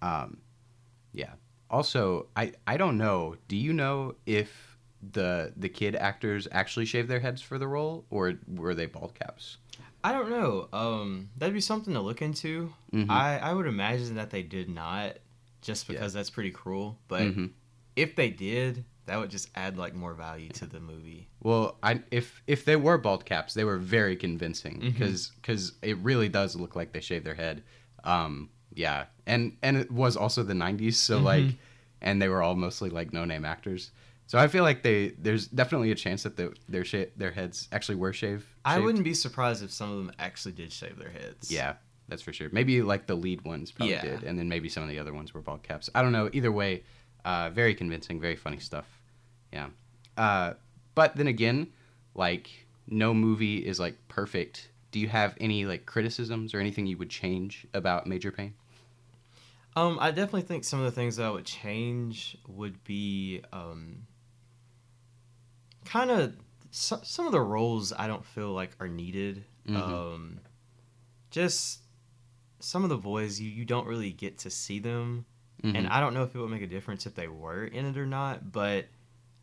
Um, 0.00 0.38
yeah. 1.12 1.32
Also, 1.68 2.26
I 2.34 2.52
I 2.66 2.76
don't 2.78 2.96
know. 2.96 3.36
Do 3.48 3.56
you 3.56 3.72
know 3.72 4.14
if 4.26 4.78
the 5.12 5.52
the 5.56 5.68
kid 5.68 5.94
actors 5.94 6.48
actually 6.50 6.86
shaved 6.86 7.08
their 7.08 7.20
heads 7.20 7.40
for 7.42 7.58
the 7.58 7.68
role, 7.68 8.04
or 8.10 8.34
were 8.48 8.74
they 8.74 8.86
bald 8.86 9.14
caps? 9.14 9.58
I 10.02 10.12
don't 10.12 10.30
know. 10.30 10.68
Um, 10.72 11.28
that'd 11.36 11.54
be 11.54 11.60
something 11.60 11.92
to 11.94 12.00
look 12.00 12.22
into. 12.22 12.72
Mhm. 12.92 13.10
I 13.10 13.38
I 13.38 13.52
would 13.52 13.66
imagine 13.66 14.14
that 14.16 14.30
they 14.30 14.42
did 14.42 14.68
not, 14.70 15.16
just 15.60 15.86
Yeah. 15.88 15.94
because 15.96 16.12
that's 16.14 16.30
pretty 16.30 16.50
cruel. 16.50 16.98
But 17.08 17.22
Mhm. 17.22 17.50
if 17.96 18.16
they 18.16 18.30
did, 18.30 18.84
that 19.10 19.18
would 19.18 19.30
just 19.30 19.48
add 19.56 19.76
like 19.76 19.92
more 19.94 20.14
value 20.14 20.48
to 20.50 20.66
the 20.66 20.78
movie. 20.80 21.28
Well, 21.42 21.76
I 21.82 22.00
if 22.10 22.42
if 22.46 22.64
they 22.64 22.76
were 22.76 22.96
bald 22.96 23.24
caps, 23.24 23.54
they 23.54 23.64
were 23.64 23.76
very 23.78 24.16
convincing 24.16 24.80
Mhm. 24.80 25.30
because 25.36 25.72
it 25.82 25.96
really 25.98 26.28
does 26.28 26.54
look 26.56 26.76
like 26.76 26.92
they 26.92 27.00
shaved 27.00 27.26
their 27.26 27.34
head. 27.34 27.62
Um, 28.04 28.50
yeah, 28.72 29.06
and 29.26 29.56
and 29.62 29.76
it 29.76 29.90
was 29.90 30.16
also 30.16 30.42
the 30.42 30.54
'90s, 30.54 30.94
so 30.96 31.18
Mhm. 31.18 31.24
like, 31.24 31.54
and 32.00 32.22
they 32.22 32.28
were 32.28 32.40
all 32.42 32.54
mostly 32.54 32.88
like 32.88 33.12
no 33.12 33.24
name 33.24 33.44
actors. 33.44 33.90
So 34.26 34.38
I 34.38 34.46
feel 34.46 34.62
like 34.62 34.82
they 34.84 35.08
there's 35.18 35.48
definitely 35.48 35.90
a 35.90 35.96
chance 35.96 36.22
that 36.22 36.36
the, 36.36 36.54
their 36.68 36.84
sh- 36.84 37.10
their 37.16 37.32
heads 37.32 37.68
actually 37.72 37.96
were 37.96 38.12
shave. 38.12 38.46
I 38.64 38.78
wouldn't 38.78 39.02
be 39.04 39.12
surprised 39.14 39.62
if 39.64 39.72
some 39.72 39.90
of 39.90 39.98
them 39.98 40.12
actually 40.20 40.52
did 40.52 40.72
shave 40.72 40.96
their 40.98 41.10
heads. 41.10 41.50
Yeah, 41.50 41.74
that's 42.08 42.22
for 42.22 42.32
sure. 42.32 42.48
Maybe 42.52 42.80
like 42.80 43.06
the 43.08 43.16
lead 43.16 43.42
ones 43.42 43.72
probably 43.72 43.94
Yeah. 43.96 44.02
did, 44.02 44.22
and 44.22 44.38
then 44.38 44.48
maybe 44.48 44.68
some 44.68 44.84
of 44.84 44.88
the 44.88 45.00
other 45.00 45.12
ones 45.12 45.34
were 45.34 45.40
bald 45.42 45.64
caps. 45.64 45.90
I 45.96 46.00
don't 46.02 46.12
know. 46.12 46.30
Either 46.32 46.52
way, 46.52 46.84
uh, 47.24 47.50
very 47.50 47.74
convincing, 47.74 48.20
very 48.20 48.36
funny 48.36 48.60
stuff. 48.60 48.86
Yeah. 49.52 49.68
Uh, 50.16 50.54
but 50.94 51.16
then 51.16 51.26
again, 51.26 51.68
like 52.14 52.50
no 52.86 53.14
movie 53.14 53.58
is 53.58 53.78
like 53.80 53.96
perfect. 54.08 54.70
Do 54.90 54.98
you 54.98 55.08
have 55.08 55.36
any 55.40 55.64
like 55.66 55.86
criticisms 55.86 56.52
or 56.54 56.60
anything 56.60 56.86
you 56.86 56.96
would 56.98 57.10
change 57.10 57.66
about 57.74 58.06
Major 58.06 58.30
Payne? 58.32 58.54
Um, 59.76 59.98
I 60.00 60.10
definitely 60.10 60.42
think 60.42 60.64
some 60.64 60.80
of 60.80 60.84
the 60.84 60.90
things 60.90 61.16
that 61.16 61.26
I 61.26 61.30
would 61.30 61.44
change 61.44 62.36
would 62.48 62.82
be 62.82 63.40
um, 63.52 64.06
kind 65.84 66.10
of 66.10 66.34
so, 66.72 67.00
some 67.02 67.26
of 67.26 67.32
the 67.32 67.40
roles 67.40 67.92
I 67.92 68.06
don't 68.06 68.24
feel 68.24 68.50
like 68.52 68.70
are 68.80 68.88
needed. 68.88 69.44
Mhm. 69.66 69.76
Um, 69.76 70.40
just 71.30 71.80
some 72.58 72.82
of 72.82 72.90
the 72.90 72.96
boys 72.96 73.40
you, 73.40 73.48
you 73.50 73.64
don't 73.64 73.86
really 73.86 74.12
get 74.12 74.38
to 74.38 74.50
see 74.50 74.78
them, 74.80 75.24
and 75.62 75.86
Mhm. 75.86 75.90
I 75.90 76.00
don't 76.00 76.14
know 76.14 76.24
if 76.24 76.34
it 76.34 76.38
would 76.38 76.50
make 76.50 76.62
a 76.62 76.66
difference 76.66 77.06
if 77.06 77.14
they 77.14 77.28
were 77.28 77.64
in 77.64 77.86
it 77.86 77.96
or 77.96 78.06
not. 78.06 78.50
But 78.52 78.86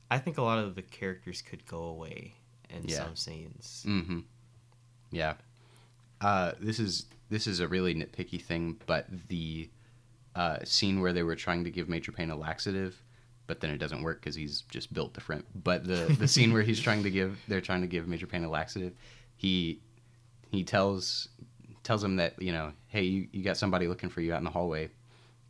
I 0.10 0.20
think 0.20 0.38
a 0.38 0.42
lot 0.42 0.60
of 0.60 0.76
the 0.76 0.82
characters 0.82 1.42
could 1.42 1.66
go 1.66 1.82
away 1.84 2.36
in 2.70 2.84
Yeah. 2.86 3.04
some 3.04 3.16
scenes. 3.16 3.84
Mm-hmm. 3.88 4.20
Yeah. 5.12 5.34
Uh, 6.22 6.54
this 6.60 6.80
is 6.80 7.06
this 7.30 7.46
is 7.48 7.60
a 7.60 7.68
really 7.68 7.94
nitpicky 7.94 8.42
thing, 8.42 8.80
but 8.86 9.06
the 9.28 9.70
uh, 10.36 10.58
scene 10.64 11.02
where 11.02 11.14
they 11.14 11.24
were 11.24 11.36
trying 11.36 11.64
to 11.66 11.70
give 11.70 11.90
Major 11.90 12.12
Payne 12.12 12.30
a 12.32 12.36
laxative, 12.36 13.02
but 13.48 13.60
then 13.60 13.70
it 13.72 13.78
doesn't 13.78 14.02
work 14.02 14.22
because 14.22 14.36
he's 14.36 14.62
just 14.70 14.94
built 14.94 15.14
different. 15.14 15.46
But 15.64 15.84
the 15.86 16.16
the 16.20 16.28
scene 16.36 16.54
where 16.54 16.62
he's 16.64 16.80
trying 16.80 17.04
to 17.04 17.10
give 17.12 17.38
they're 17.48 17.62
trying 17.62 17.82
to 17.82 17.88
give 17.88 18.08
Major 18.08 18.28
Payne 18.28 18.44
a 18.44 18.50
laxative, 18.50 18.94
he 19.36 19.82
he 20.52 20.64
tells 20.64 21.30
tells 21.84 22.04
him 22.04 22.16
that 22.18 22.42
you 22.42 22.52
know 22.52 22.72
hey 22.88 23.04
you, 23.04 23.28
you 23.32 23.44
got 23.44 23.58
somebody 23.58 23.88
looking 23.88 24.10
for 24.10 24.22
you 24.22 24.34
out 24.34 24.40
in 24.40 24.44
the 24.44 24.50
hallway 24.50 24.90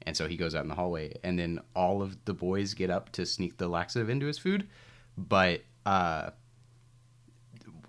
and 0.08 0.16
so 0.18 0.28
he 0.28 0.38
goes 0.38 0.56
out 0.56 0.64
in 0.64 0.70
the 0.70 0.76
hallway 0.76 1.14
and 1.24 1.38
then 1.38 1.60
all 1.76 2.02
of 2.02 2.24
the 2.26 2.34
boys 2.34 2.74
get 2.74 2.90
up 2.90 3.12
to 3.12 3.26
sneak 3.26 3.58
the 3.58 3.68
laxative 3.68 4.10
into 4.10 4.26
his 4.26 4.38
food 4.40 4.68
but 5.18 5.62
uh 5.86 6.30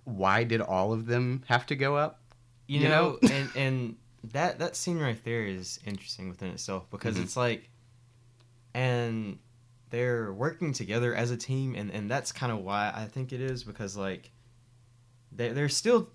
why 0.04 0.42
did 0.44 0.60
all 0.60 0.92
of 0.92 1.06
them 1.06 1.42
have 1.46 1.64
to 1.66 1.76
go 1.76 1.96
up 1.96 2.20
you, 2.66 2.80
You 2.80 2.88
know, 2.88 3.18
know? 3.22 3.28
and 3.30 3.50
and 3.56 3.96
that 4.32 4.58
that 4.58 4.76
scene 4.76 4.98
right 4.98 5.22
there 5.24 5.46
is 5.46 5.78
interesting 5.86 6.28
within 6.28 6.50
itself 6.50 6.90
because 6.90 7.16
Mhm. 7.16 7.22
it's 7.22 7.36
like 7.36 7.70
and 8.74 9.38
they're 9.90 10.32
working 10.32 10.72
together 10.72 11.14
as 11.14 11.30
a 11.30 11.36
team 11.36 11.74
and 11.74 11.90
and 11.90 12.10
that's 12.10 12.32
kind 12.32 12.52
of 12.52 12.58
why 12.58 12.92
I 12.94 13.06
think 13.06 13.32
it 13.32 13.40
is 13.40 13.64
because 13.64 13.96
like 13.96 14.30
they 15.32 15.48
they're 15.50 15.68
still 15.68 16.10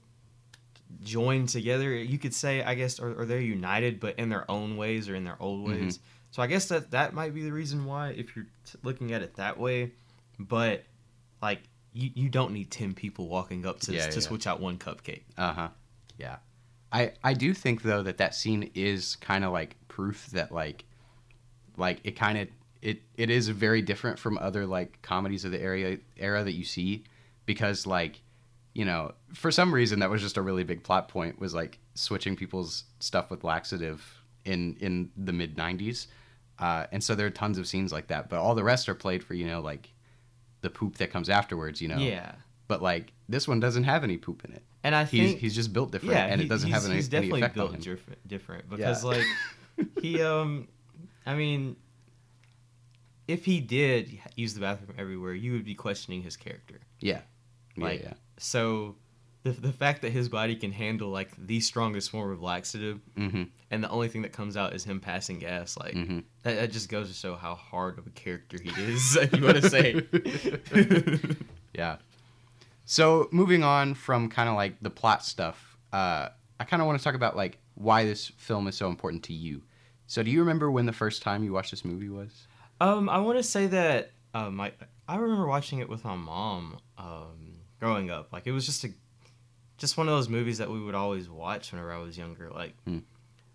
joined 1.04 1.50
together 1.50 1.94
you 1.96 2.18
could 2.18 2.34
say 2.34 2.62
I 2.64 2.76
guess 2.76 3.00
or, 3.00 3.14
or 3.22 3.26
they're 3.26 3.40
united 3.40 4.00
but 4.00 4.18
in 4.20 4.30
their 4.30 4.50
own 4.52 4.78
ways 4.78 5.10
or 5.10 5.16
in 5.16 5.24
their 5.24 5.42
old 5.42 5.62
Mhm. 5.66 5.68
ways 5.86 6.00
so 6.32 6.42
I 6.42 6.48
guess 6.48 6.66
that 6.68 6.92
that 6.92 7.14
might 7.14 7.34
be 7.34 7.44
the 7.44 7.52
reason 7.54 7.86
why 7.86 8.10
if 8.10 8.36
you're 8.36 8.46
t- 8.66 8.78
looking 8.84 9.12
at 9.14 9.22
it 9.22 9.36
that 9.36 9.60
way 9.60 9.92
but 10.40 10.84
like 11.42 11.62
you, 11.94 12.10
you 12.16 12.30
don't 12.30 12.54
need 12.54 12.72
10 12.72 12.94
people 12.96 13.28
walking 13.28 13.66
up 13.68 13.80
to, 13.82 13.94
Yeah, 13.94 14.08
to 14.08 14.16
yeah. 14.16 14.20
switch 14.20 14.48
out 14.48 14.60
one 14.60 14.78
cupcake 14.78 15.22
Uh-huh. 15.38 15.70
Yeah. 16.18 16.38
I 16.92 17.14
I 17.24 17.34
do 17.34 17.54
think 17.54 17.82
though 17.84 18.04
that 18.04 18.18
that 18.18 18.34
scene 18.36 18.72
is 18.74 19.16
kind 19.18 19.44
of 19.44 19.52
like 19.52 19.76
proof 19.88 20.28
that 20.28 20.52
like 20.52 20.86
like 21.78 22.00
it 22.04 22.16
kind 22.16 22.38
of 22.38 22.48
it 22.82 23.02
it 23.16 23.30
is 23.30 23.48
very 23.50 23.82
different 23.82 24.20
from 24.20 24.38
other 24.40 24.66
like 24.66 25.02
comedies 25.02 25.46
of 25.46 25.52
the 25.52 25.62
area 25.62 25.98
era 26.18 26.44
that 26.44 26.54
you 26.54 26.66
see 26.66 27.04
because 27.46 27.86
like 27.88 28.22
you 28.74 28.86
know 28.86 29.12
for 29.34 29.52
some 29.52 29.74
reason 29.74 30.00
that 30.00 30.10
was 30.10 30.22
just 30.22 30.38
a 30.38 30.42
really 30.42 30.64
big 30.64 30.84
plot 30.84 31.08
point 31.08 31.40
was 31.40 31.54
like 31.54 31.80
switching 31.96 32.36
people's 32.36 32.86
stuff 33.00 33.30
with 33.30 33.44
laxative 33.44 34.24
in 34.46 34.76
in 34.80 35.10
the 35.16 35.32
mid 35.34 35.56
90s 35.56 36.08
uh, 36.60 36.86
and 36.92 37.04
so 37.04 37.16
there 37.16 37.26
are 37.28 37.32
tons 37.32 37.58
of 37.58 37.68
scenes 37.68 37.92
like 37.92 38.08
that 38.08 38.30
but 38.30 38.40
all 38.40 38.56
the 38.56 38.64
rest 38.64 38.90
are 38.90 38.96
played 38.96 39.24
for 39.24 39.34
you 39.36 39.46
know 39.48 39.62
like 39.62 39.92
the 40.62 40.70
poop 40.70 40.98
that 40.98 41.12
comes 41.12 41.30
afterwards 41.30 41.82
you 41.82 41.88
know 41.88 41.98
yeah 41.98 42.32
but 42.68 42.82
like 42.82 43.14
this 43.30 43.48
one 43.48 43.60
doesn't 43.60 43.84
have 43.84 44.04
any 44.04 44.18
poop 44.18 44.44
in 44.46 44.52
it 44.54 44.64
And 44.84 44.96
I 44.96 45.06
think 45.06 45.40
he's 45.40 45.56
just 45.56 45.72
built 45.72 45.92
different, 45.92 46.14
yeah, 46.16 46.26
and 46.26 46.40
he- 46.42 46.48
it 46.48 46.50
doesn't 46.50 46.72
have 46.72 46.86
any, 46.86 46.96
he's 46.96 47.06
any 47.08 47.22
definitely 47.28 47.42
effect 47.42 47.56
built 47.56 47.70
on 47.70 47.76
him. 47.76 47.82
different, 47.82 48.28
different 48.28 48.70
because 48.70 49.04
Yeah. 49.04 49.10
like 49.10 49.26
he 50.02 50.22
um, 50.32 50.68
I 51.26 51.36
mean, 51.36 51.76
if 53.28 53.46
he 53.46 53.60
did 53.62 54.20
use 54.36 54.54
the 54.54 54.60
bathroom 54.62 54.96
everywhere, 54.98 55.34
you 55.34 55.54
would 55.54 55.64
be 55.66 55.76
questioning 55.76 56.22
his 56.24 56.36
character. 56.36 56.80
Yeah, 57.00 57.22
yeah, 57.76 57.92
yeah. 57.92 58.14
So 58.44 58.96
the 59.44 59.52
the 59.52 59.72
fact 59.72 60.02
that 60.04 60.12
his 60.12 60.30
body 60.30 60.56
can 60.56 60.72
handle 60.72 61.10
like 61.10 61.32
the 61.38 61.60
strongest 61.60 62.10
form 62.12 62.32
of 62.32 62.42
laxative, 62.42 63.00
Mm-hmm. 63.18 63.44
and 63.72 63.84
the 63.84 63.90
only 63.90 64.08
thing 64.10 64.22
that 64.24 64.32
comes 64.34 64.56
out 64.58 64.74
is 64.74 64.84
him 64.84 65.00
passing 65.00 65.40
gas, 65.40 65.78
like 65.78 65.94
Mm-hmm. 65.96 66.20
that, 66.44 66.56
that 66.56 66.72
just 66.72 66.90
goes 66.90 67.08
to 67.10 67.14
show 67.14 67.36
how 67.36 67.56
hard 67.56 67.98
of 68.00 68.06
a 68.08 68.10
character 68.12 68.58
he 68.62 68.70
is. 68.82 69.16
if 69.16 69.34
you 69.34 69.44
want 69.44 69.58
to 69.62 69.70
say. 69.70 71.36
Yeah. 71.74 71.98
So 72.86 73.30
moving 73.32 73.64
on 73.64 73.96
from 73.96 74.30
kind 74.30 74.48
of 74.50 74.56
like 74.56 74.76
the 74.82 74.90
plot 74.90 75.24
stuff, 75.26 75.78
uh, 75.92 76.30
I 76.60 76.64
kind 76.66 76.82
of 76.82 76.86
want 76.88 77.00
to 77.00 77.04
talk 77.04 77.16
about 77.16 77.36
like 77.36 77.58
why 77.76 78.04
this 78.06 78.28
film 78.38 78.68
is 78.68 78.76
so 78.76 78.90
important 78.90 79.24
to 79.24 79.34
you. 79.34 79.64
So 80.06 80.22
do 80.22 80.30
you 80.30 80.40
remember 80.42 80.70
when 80.70 80.86
the 80.86 80.94
first 80.94 81.22
time 81.24 81.44
you 81.44 81.52
watched 81.54 81.72
this 81.72 81.84
movie 81.86 82.10
was? 82.10 82.48
Um, 82.82 83.10
I 83.10 83.18
want 83.20 83.38
to 83.40 83.44
say 83.44 83.68
that 83.68 84.12
um, 84.34 84.60
I 84.62 84.74
I 85.08 85.16
remember 85.16 85.48
watching 85.48 85.80
it 85.80 85.90
with 85.90 86.04
my 86.04 86.16
mom 86.16 86.78
um, 86.98 87.53
growing 87.84 88.10
up. 88.10 88.32
Like 88.32 88.48
it 88.48 88.52
was 88.52 88.66
just 88.66 88.84
a 88.84 88.90
just 89.78 89.98
one 89.98 90.08
of 90.08 90.14
those 90.16 90.30
movies 90.30 90.60
that 90.60 90.70
we 90.70 90.80
would 90.82 90.96
always 90.96 91.30
watch 91.30 91.72
whenever 91.72 91.92
I 91.92 91.98
was 91.98 92.18
younger. 92.18 92.50
Like 92.50 92.76
Hmm. 92.86 93.00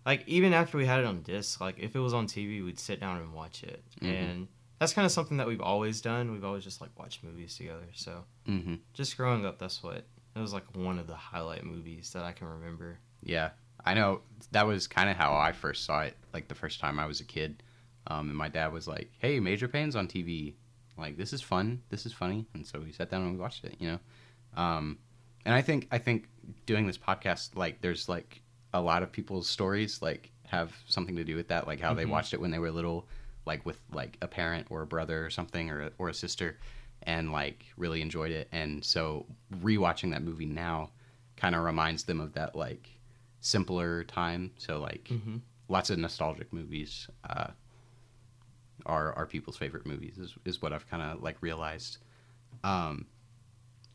like 0.05 0.23
even 0.27 0.53
after 0.53 0.77
we 0.77 0.85
had 0.85 0.99
it 0.99 1.05
on 1.05 1.21
disc, 1.21 1.59
like 1.61 1.79
if 1.79 1.95
it 1.95 1.99
was 1.99 2.13
on 2.13 2.27
TV, 2.27 2.63
we'd 2.63 2.79
sit 2.79 2.99
down 2.99 3.17
and 3.17 3.33
watch 3.33 3.63
it. 3.63 3.83
Mhm. 4.01 4.07
And 4.13 4.47
that's 4.79 4.93
kind 4.93 5.05
of 5.05 5.11
something 5.11 5.37
that 5.37 5.47
we've 5.47 5.61
always 5.61 6.01
done. 6.01 6.31
We've 6.31 6.43
always 6.45 6.63
just 6.63 6.79
like 6.81 6.97
watched 6.97 7.23
movies 7.23 7.55
together. 7.57 7.87
So 7.93 8.23
Mm-hmm. 8.47 8.75
just 8.93 9.17
growing 9.17 9.45
up, 9.45 9.57
that's 9.59 9.81
what 9.83 9.97
it 10.35 10.39
was 10.39 10.53
like 10.53 10.75
one 10.75 10.99
of 10.99 11.07
the 11.07 11.15
highlight 11.15 11.63
movies 11.65 12.11
that 12.13 12.23
I 12.23 12.31
can 12.31 12.47
remember. 12.47 12.99
Yeah, 13.23 13.49
I 13.83 13.93
know 13.93 14.21
that 14.51 14.65
was 14.67 14.87
kind 14.87 15.09
of 15.09 15.15
how 15.17 15.35
I 15.35 15.51
first 15.51 15.85
saw 15.85 16.01
it. 16.01 16.15
Like 16.33 16.47
the 16.47 16.55
first 16.55 16.79
time 16.79 16.99
I 16.99 17.05
was 17.05 17.19
a 17.19 17.25
kid, 17.25 17.61
um, 18.07 18.29
and 18.29 18.37
my 18.37 18.47
dad 18.47 18.71
was 18.71 18.87
like, 18.87 19.11
"Hey, 19.19 19.39
Major 19.39 19.67
Payne's 19.67 19.95
on 19.95 20.07
TV. 20.07 20.53
Like 20.97 21.17
this 21.17 21.33
is 21.33 21.41
fun. 21.41 21.81
This 21.89 22.05
is 22.05 22.13
funny." 22.13 22.45
And 22.53 22.65
so 22.65 22.79
we 22.79 22.91
sat 22.91 23.09
down 23.09 23.23
and 23.23 23.33
we 23.33 23.37
watched 23.39 23.65
it. 23.65 23.75
You 23.79 23.87
know, 23.91 23.99
um, 24.55 24.97
and 25.45 25.53
I 25.55 25.61
think 25.61 25.87
I 25.91 25.97
think 25.97 26.27
doing 26.65 26.87
this 26.87 26.97
podcast, 26.97 27.55
like, 27.55 27.81
there's 27.81 28.09
like 28.09 28.41
a 28.73 28.81
lot 28.81 29.03
of 29.03 29.11
people's 29.11 29.47
stories 29.49 30.01
like 30.01 30.31
have 30.47 30.75
something 30.87 31.15
to 31.15 31.23
do 31.23 31.35
with 31.35 31.47
that, 31.49 31.67
like 31.67 31.79
how 31.79 31.93
they 31.93 32.05
Mhm. 32.05 32.09
watched 32.09 32.33
it 32.33 32.41
when 32.41 32.51
they 32.51 32.59
were 32.59 32.71
little, 32.71 33.07
like 33.45 33.65
with 33.65 33.79
like 33.91 34.17
a 34.21 34.27
parent 34.27 34.67
or 34.69 34.81
a 34.81 34.87
brother 34.87 35.25
or 35.25 35.29
something 35.29 35.69
or 35.69 35.81
a, 35.81 35.91
or 35.97 36.09
a 36.09 36.13
sister, 36.13 36.57
and 37.03 37.31
like 37.31 37.65
really 37.77 38.01
enjoyed 38.01 38.31
it. 38.31 38.47
And 38.51 38.83
so 38.83 39.25
rewatching 39.61 40.11
that 40.11 40.23
movie 40.23 40.45
now 40.45 40.91
kind 41.37 41.55
of 41.55 41.63
reminds 41.63 42.03
them 42.03 42.19
of 42.19 42.33
that 42.33 42.55
like 42.55 42.89
simpler 43.41 44.03
time. 44.03 44.51
So 44.57 44.79
like 44.79 45.05
Mm-hmm. 45.09 45.37
lots 45.67 45.89
of 45.89 45.97
nostalgic 45.99 46.51
movies 46.51 47.07
uh, 47.29 47.51
are 48.85 49.13
are 49.13 49.25
people's 49.25 49.57
favorite 49.57 49.85
movies 49.85 50.17
is, 50.17 50.35
is 50.45 50.61
what 50.61 50.73
I've 50.73 50.89
kind 50.89 51.03
of 51.03 51.21
like 51.21 51.37
realized. 51.41 51.97
Um, 52.63 53.05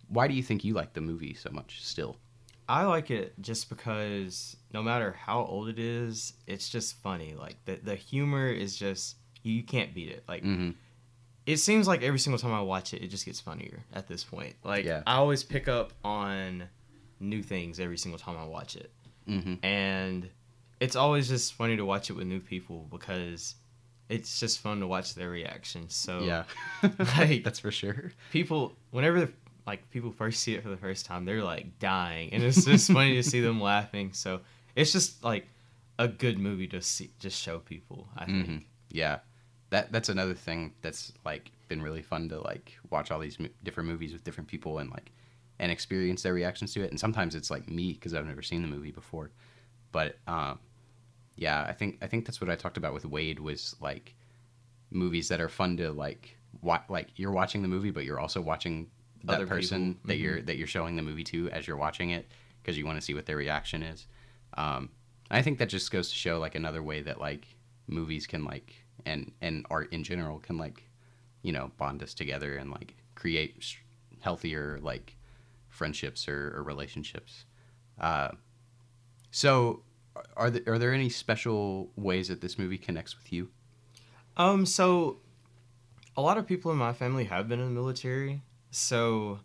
why 0.09 0.29
do 0.29 0.35
you 0.35 0.43
think 0.43 0.65
you 0.65 0.75
like 0.75 0.93
the 0.93 1.01
movie 1.01 1.35
so 1.35 1.51
much 1.51 1.83
still? 1.85 2.17
I 2.69 2.85
like 2.85 3.11
it 3.11 3.35
just 3.41 3.69
because 3.69 4.57
no 4.73 4.83
matter 4.83 5.13
how 5.13 5.45
old 5.45 5.69
it 5.69 5.79
is, 5.79 6.33
it's 6.47 6.69
just 6.69 6.97
funny. 7.03 7.35
Like 7.35 7.57
the 7.67 7.77
the 7.77 7.95
humor 7.95 8.49
is 8.49 8.77
just 8.77 9.17
you, 9.43 9.53
you 9.55 9.63
can't 9.63 9.95
beat 9.95 10.09
it. 10.11 10.25
Like 10.27 10.43
Mm-hmm. 10.45 10.71
it 11.47 11.59
seems 11.59 11.87
like 11.87 12.03
every 12.03 12.19
single 12.19 12.39
time 12.39 12.53
I 12.55 12.63
watch 12.63 12.95
it, 12.95 13.03
it 13.03 13.09
just 13.09 13.27
gets 13.27 13.41
funnier 13.41 13.81
at 13.93 14.09
this 14.09 14.25
point. 14.25 14.55
Like 14.65 14.85
Yeah. 14.87 15.03
I 15.07 15.17
always 15.17 15.43
pick 15.43 15.69
up 15.69 15.93
on 16.05 16.65
new 17.21 17.43
things 17.43 17.79
every 17.81 17.99
single 17.99 18.19
time 18.19 18.37
I 18.39 18.45
watch 18.47 18.77
it, 18.77 18.91
Mm-hmm. 19.29 19.65
and 19.65 20.29
it's 20.81 20.97
always 20.97 21.29
just 21.29 21.55
funny 21.55 21.77
to 21.77 21.85
watch 21.85 22.09
it 22.11 22.15
with 22.15 22.27
new 22.27 22.41
people 22.41 22.87
because 22.91 23.55
it's 24.09 24.39
just 24.41 24.61
fun 24.61 24.81
to 24.81 24.87
watch 24.87 25.15
their 25.15 25.31
reactions. 25.31 25.95
So 25.95 26.21
yeah, 26.21 26.45
like- 27.17 27.45
that's 27.45 27.59
for 27.59 27.71
sure. 27.71 28.13
people 28.33 28.75
whenever 28.91 29.29
like 29.67 29.89
people 29.91 30.11
first 30.13 30.43
see 30.43 30.55
it 30.55 30.63
for 30.63 30.69
the 30.69 30.77
first 30.77 31.07
time 31.07 31.25
they're 31.25 31.43
like 31.43 31.79
dying. 31.79 32.33
And 32.33 32.43
it's 32.43 32.65
just 32.65 32.93
funny 32.93 33.15
to 33.15 33.23
see 33.23 33.41
them 33.41 33.61
laughing. 33.61 34.13
So 34.13 34.41
it's 34.77 34.93
just 34.93 35.23
like 35.25 35.47
a 35.99 36.09
good 36.09 36.39
movie 36.39 36.67
to 36.69 36.83
see 36.83 37.11
just 37.21 37.41
show 37.41 37.61
people 37.61 38.09
i 38.17 38.25
think. 38.25 38.49
Mhm. 38.49 38.65
Yeah, 38.91 39.19
that 39.71 39.91
that's 39.93 40.09
another 40.09 40.35
thing 40.35 40.75
that's 40.83 41.13
like 41.25 41.51
been 41.69 41.81
really 41.83 42.03
fun 42.03 42.29
to 42.29 42.41
like 42.41 42.73
watch 42.91 43.11
all 43.11 43.19
these 43.19 43.39
mo- 43.41 43.49
different 43.63 43.89
movies 43.89 44.13
with 44.13 44.23
different 44.25 44.49
people 44.49 44.79
and 44.79 44.91
like 44.91 45.11
and 45.59 45.71
experience 45.73 46.23
their 46.23 46.35
reactions 46.35 46.73
to 46.75 46.83
it. 46.83 46.91
And 46.91 46.99
sometimes 46.99 47.35
it's 47.35 47.51
like 47.51 47.69
me 47.69 47.93
because 47.93 48.13
I've 48.13 48.27
never 48.27 48.43
seen 48.43 48.61
the 48.63 48.69
movie 48.69 48.91
before, 48.91 49.31
but 49.93 50.19
um, 50.27 50.59
yeah, 51.37 51.65
I 51.67 51.73
think 51.73 51.99
I 52.03 52.07
think 52.09 52.27
that's 52.27 52.41
what 52.41 52.51
I 52.51 52.57
talked 52.57 52.77
about 52.77 52.93
with 52.93 53.05
Wade 53.07 53.39
was 53.41 53.75
like 53.81 54.15
movies 54.91 55.29
that 55.29 55.41
are 55.41 55.49
fun 55.49 55.77
to 55.79 55.91
like 55.93 56.37
like 56.89 57.09
you're 57.17 57.33
watching 57.33 57.63
the 57.63 57.69
movie, 57.69 57.91
but 57.91 58.05
you're 58.05 58.21
also 58.21 58.41
watching 58.41 58.89
that 59.25 59.37
Other 59.37 59.47
person 59.47 59.95
people. 59.95 60.09
that 60.09 60.17
you're 60.19 60.43
that 60.43 60.57
you're 60.57 60.67
showing 60.67 60.97
the 60.97 61.03
movie 61.03 61.25
to 61.25 61.51
as 61.51 61.67
you're 61.67 61.77
watching 61.77 62.11
it 62.11 62.29
because 62.63 62.77
you 62.79 62.85
want 62.87 62.99
to 62.99 63.03
see 63.05 63.15
what 63.15 63.27
their 63.27 63.37
reaction 63.37 63.83
is. 63.83 64.07
Um, 64.57 64.91
I 65.31 65.43
think 65.43 65.59
that 65.59 65.69
just 65.69 65.91
goes 65.91 66.09
to 66.11 66.15
show 66.15 66.39
like 66.39 66.55
another 66.55 66.83
way 66.83 67.01
that 67.03 67.19
like 67.21 67.47
movies 67.87 68.27
can 68.27 68.45
like 68.45 68.75
and 69.07 69.33
and 69.41 69.67
art 69.71 69.93
in 69.93 70.05
general 70.05 70.39
can 70.39 70.57
like 70.59 70.83
you 71.43 71.53
know 71.53 71.71
bond 71.79 72.03
us 72.03 72.15
together 72.15 72.57
and 72.57 72.71
like 72.71 72.95
create 73.15 73.57
s- 73.59 73.77
healthier 74.21 74.79
like 74.83 75.17
friendships 75.69 76.29
or, 76.29 76.55
or 76.57 76.63
relationships. 76.63 77.45
Uh, 78.01 78.29
so 79.31 79.83
are 80.37 80.51
there, 80.51 80.75
are 80.75 80.79
there 80.79 80.93
any 80.93 81.09
special 81.09 81.91
ways 81.97 82.29
that 82.29 82.41
this 82.41 82.59
movie 82.59 82.79
connects 82.79 83.17
with 83.17 83.33
you? 83.33 83.49
um 84.37 84.67
so 84.67 85.19
a 86.17 86.21
lot 86.23 86.39
of 86.39 86.47
people 86.47 86.71
in 86.73 86.77
my 86.79 86.93
family 86.93 87.25
have 87.25 87.49
been 87.49 87.59
in 87.61 87.67
the 87.67 87.71
military 87.81 88.41
so 88.75 89.39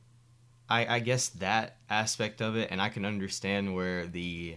i 0.70 0.96
i 0.96 1.00
guess 1.00 1.30
that 1.30 1.78
aspect 1.90 2.42
of 2.42 2.56
it 2.56 2.70
and 2.72 2.82
i 2.82 2.90
can 2.90 3.06
understand 3.06 3.76
where 3.76 4.06
the 4.08 4.56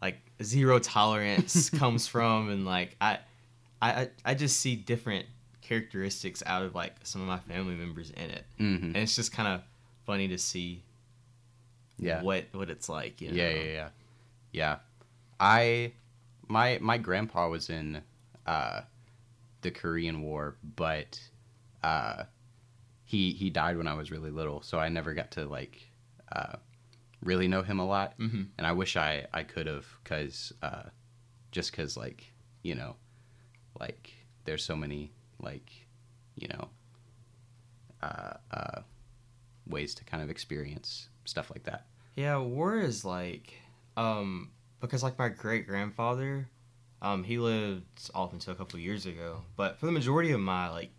like 0.00 0.18
zero 0.42 0.78
tolerance 0.78 1.68
comes 1.80 2.06
from 2.06 2.48
and 2.50 2.64
like 2.64 2.96
I, 3.00 3.18
I 3.82 4.08
I- 4.24 4.34
just 4.34 4.60
see 4.60 4.76
different 4.76 5.26
characteristics 5.60 6.42
out 6.46 6.62
of 6.62 6.74
like 6.74 6.94
some 7.02 7.20
of 7.20 7.28
my 7.28 7.38
family 7.40 7.74
members 7.74 8.10
in 8.10 8.30
it 8.30 8.44
Mm-hmm. 8.58 8.84
and 8.86 8.96
it's 8.96 9.14
just 9.16 9.32
kind 9.32 9.48
of 9.48 9.62
funny 10.06 10.28
to 10.28 10.38
see 10.38 10.82
Yeah. 11.98 12.22
what 12.22 12.44
what 12.52 12.70
it's 12.70 12.88
like 12.88 13.20
you 13.20 13.28
know? 13.30 13.34
Yeah, 13.36 13.50
yeah, 13.50 13.62
yeah, 13.64 13.88
yeah. 14.52 14.76
I 15.40 15.92
my 16.46 16.78
my 16.80 16.96
grandpa 16.98 17.48
was 17.48 17.68
in 17.68 18.00
uh, 18.46 18.82
the 19.60 19.70
Korean 19.70 20.22
War, 20.22 20.56
but 20.76 21.20
uh, 21.82 22.24
he 23.08 23.32
he 23.32 23.48
died 23.48 23.78
when 23.78 23.88
I 23.88 23.94
was 23.94 24.10
really 24.10 24.30
little, 24.30 24.60
so 24.60 24.78
I 24.78 24.90
never 24.90 25.14
got 25.14 25.30
to 25.32 25.46
like 25.46 25.80
uh, 26.30 26.56
really 27.22 27.48
know 27.48 27.62
him 27.62 27.78
a 27.78 27.86
lot. 27.86 28.18
Mhm. 28.18 28.48
And 28.58 28.66
I 28.66 28.72
wish 28.72 28.98
I 28.98 29.26
I 29.32 29.44
could 29.44 29.66
have, 29.66 29.86
cause 30.04 30.52
uh, 30.62 30.90
just 31.50 31.72
cause 31.72 31.96
like 31.96 32.34
you 32.62 32.74
know, 32.74 32.96
like 33.80 34.12
there's 34.44 34.62
so 34.62 34.76
many 34.76 35.10
like 35.40 35.70
you 36.36 36.48
know 36.48 36.68
uh, 38.02 38.34
uh, 38.50 38.82
ways 39.66 39.94
to 39.94 40.04
kind 40.04 40.22
of 40.22 40.28
experience 40.28 41.08
stuff 41.24 41.50
like 41.50 41.64
that. 41.64 41.86
Yeah, 42.14 42.36
war 42.36 42.78
is 42.78 43.06
like, 43.06 43.54
um, 43.96 44.50
because 44.80 45.02
like 45.02 45.18
my 45.18 45.30
great 45.30 45.66
grandfather, 45.66 46.50
um, 47.00 47.24
he 47.24 47.38
lived 47.38 48.10
off 48.14 48.34
until 48.34 48.52
a 48.52 48.56
couple 48.56 48.78
years 48.78 49.06
ago. 49.06 49.44
But 49.56 49.78
for 49.78 49.86
the 49.86 49.92
majority 49.92 50.32
of 50.32 50.40
my 50.40 50.68
like, 50.68 50.90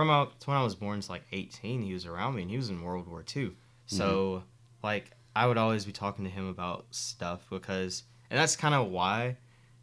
from 0.00 0.08
out 0.10 0.32
when 0.46 0.56
I 0.56 0.62
was 0.64 0.74
born 0.74 1.00
to 1.00 1.10
like 1.12 1.24
eighteen, 1.30 1.82
he 1.82 1.92
was 1.92 2.06
around 2.06 2.34
me, 2.34 2.42
and 2.42 2.50
he 2.50 2.56
was 2.56 2.70
in 2.70 2.80
World 2.82 3.06
War 3.06 3.22
II. 3.36 3.52
So 3.86 4.44
like, 4.82 5.10
I 5.36 5.46
would 5.46 5.58
always 5.58 5.84
be 5.84 5.92
talking 5.92 6.24
to 6.24 6.30
him 6.30 6.48
about 6.48 6.86
stuff 6.90 7.44
because, 7.50 8.04
and 8.30 8.38
that's 8.38 8.56
kind 8.56 8.74
of 8.74 8.88
why 8.88 9.36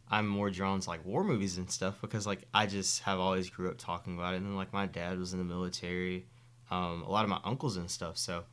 I'm 0.09 0.27
more 0.27 0.49
drawn 0.49 0.79
to 0.79 0.89
like 0.89 1.05
war 1.05 1.23
movies 1.23 1.57
and 1.59 1.69
stuff 1.69 2.01
because 2.01 2.25
like 2.25 2.45
I 2.51 2.65
just 2.65 3.03
have 3.03 3.19
always 3.19 3.49
grew 3.49 3.69
up 3.69 3.77
talking 3.77 4.15
about 4.15 4.33
it, 4.33 4.37
and 4.37 4.45
then 4.47 4.55
like 4.55 4.73
my 4.73 4.87
dad 4.87 5.19
was 5.19 5.33
in 5.33 5.39
the 5.39 5.45
military, 5.45 6.25
um, 6.71 7.03
a 7.03 7.11
lot 7.11 7.23
of 7.23 7.29
my 7.29 7.39
uncles 7.43 7.77
and 7.77 7.91
stuff. 7.91 8.17
So 8.17 8.43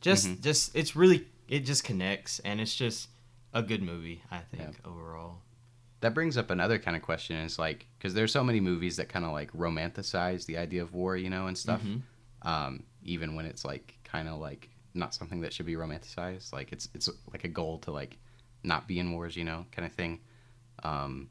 just 0.00 0.26
Mhm. 0.26 0.40
just 0.40 0.74
it's 0.74 0.96
really 0.96 1.26
it 1.48 1.60
just 1.66 1.84
connects, 1.84 2.38
and 2.40 2.62
it's 2.62 2.74
just 2.74 3.10
a 3.52 3.62
good 3.62 3.82
movie. 3.82 4.22
I 4.30 4.38
think 4.40 4.62
Yeah. 4.62 4.90
overall. 4.90 5.42
That 6.04 6.12
brings 6.12 6.36
up 6.36 6.50
another 6.50 6.78
kind 6.78 6.98
of 6.98 7.02
question. 7.02 7.36
Is 7.36 7.58
like 7.58 7.86
because 7.98 8.12
there's 8.12 8.30
so 8.30 8.44
many 8.44 8.60
movies 8.60 8.98
that 8.98 9.08
kind 9.08 9.24
of 9.24 9.32
like 9.32 9.50
romanticize 9.54 10.44
the 10.44 10.58
idea 10.58 10.82
of 10.82 10.92
war, 10.92 11.16
you 11.16 11.30
know, 11.30 11.46
and 11.46 11.56
stuff. 11.56 11.80
Mhm. 11.80 12.02
Um, 12.42 12.82
even 13.02 13.34
when 13.34 13.46
it's 13.46 13.64
like 13.64 13.94
kind 14.04 14.28
of 14.28 14.38
like 14.38 14.68
not 14.92 15.14
something 15.14 15.40
that 15.40 15.54
should 15.54 15.64
be 15.64 15.76
romanticized. 15.76 16.52
Like 16.52 16.72
it's 16.72 16.90
it's 16.94 17.08
like 17.32 17.44
a 17.44 17.48
goal 17.48 17.78
to 17.78 17.90
like 17.90 18.18
not 18.62 18.86
be 18.86 18.98
in 18.98 19.12
wars, 19.12 19.34
you 19.34 19.44
know, 19.44 19.64
kind 19.72 19.86
of 19.86 19.92
thing. 19.94 20.20
Um, 20.82 21.30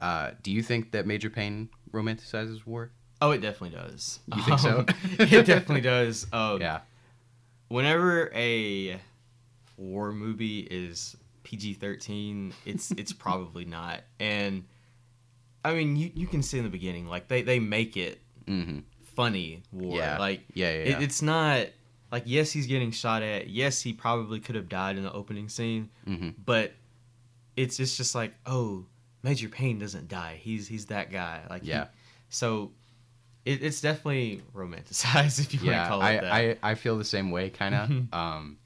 uh, 0.00 0.30
do 0.40 0.52
you 0.52 0.62
think 0.62 0.92
that 0.92 1.04
Major 1.04 1.28
Payne 1.28 1.68
romanticizes 1.90 2.64
war? 2.64 2.92
Oh, 3.20 3.32
it 3.32 3.40
definitely 3.40 3.76
does. 3.76 4.20
You 4.36 4.42
think 4.42 4.60
so? 4.60 4.78
Um, 4.78 4.86
it 5.18 5.46
definitely 5.46 5.80
does. 5.80 6.28
Um, 6.32 6.60
yeah. 6.60 6.82
Whenever 7.66 8.30
a 8.36 9.00
war 9.76 10.12
movie 10.12 10.60
is 10.60 11.16
PG 11.44 11.74
thirteen, 11.74 12.52
it's 12.66 12.90
it's 12.92 13.12
probably 13.12 13.64
not. 13.64 14.00
And 14.18 14.64
I 15.64 15.74
mean, 15.74 15.94
you 15.96 16.10
you 16.14 16.26
can 16.26 16.42
see 16.42 16.58
in 16.58 16.64
the 16.64 16.70
beginning, 16.70 17.06
like 17.06 17.28
they 17.28 17.42
they 17.42 17.58
make 17.60 17.96
it 17.96 18.20
Mm-hmm. 18.46 18.80
funny 19.14 19.62
war. 19.72 19.96
Yeah. 19.96 20.18
Like 20.18 20.42
Yeah. 20.52 20.66
Yeah. 20.70 20.74
it, 20.80 20.88
yeah. 20.88 21.00
it's 21.00 21.22
not 21.22 21.68
like 22.12 22.24
yes, 22.26 22.50
he's 22.52 22.66
getting 22.66 22.90
shot 22.90 23.22
at. 23.22 23.48
Yes, 23.48 23.80
he 23.80 23.92
probably 23.94 24.38
could 24.40 24.54
have 24.56 24.68
died 24.68 24.96
in 24.98 25.02
the 25.04 25.12
opening 25.12 25.48
scene. 25.48 25.88
mm-hmm. 26.06 26.30
but 26.44 26.72
it's 27.56 27.78
it's 27.80 27.96
just 27.96 28.14
like 28.14 28.34
oh 28.46 28.84
major 29.22 29.48
Payne 29.48 29.78
doesn't 29.78 30.08
die 30.08 30.38
he's 30.42 30.66
he's 30.68 30.86
that 30.86 31.10
guy 31.12 31.40
like 31.48 31.62
he- 31.62 31.68
Yeah. 31.68 31.86
so 32.28 32.72
it, 33.44 33.62
it's 33.62 33.80
definitely 33.80 34.42
romanticized 34.54 35.38
if 35.44 35.54
you 35.54 35.60
want 35.60 35.70
yeah, 35.70 35.82
to 35.84 35.88
call 35.88 36.00
it 36.00 36.04
I, 36.04 36.16
that 36.16 36.32
I 36.32 36.56
I 36.70 36.74
feel 36.74 36.98
the 36.98 37.04
same 37.04 37.30
way, 37.30 37.48
kind 37.50 37.74
of. 37.74 37.90
um, 38.12 38.58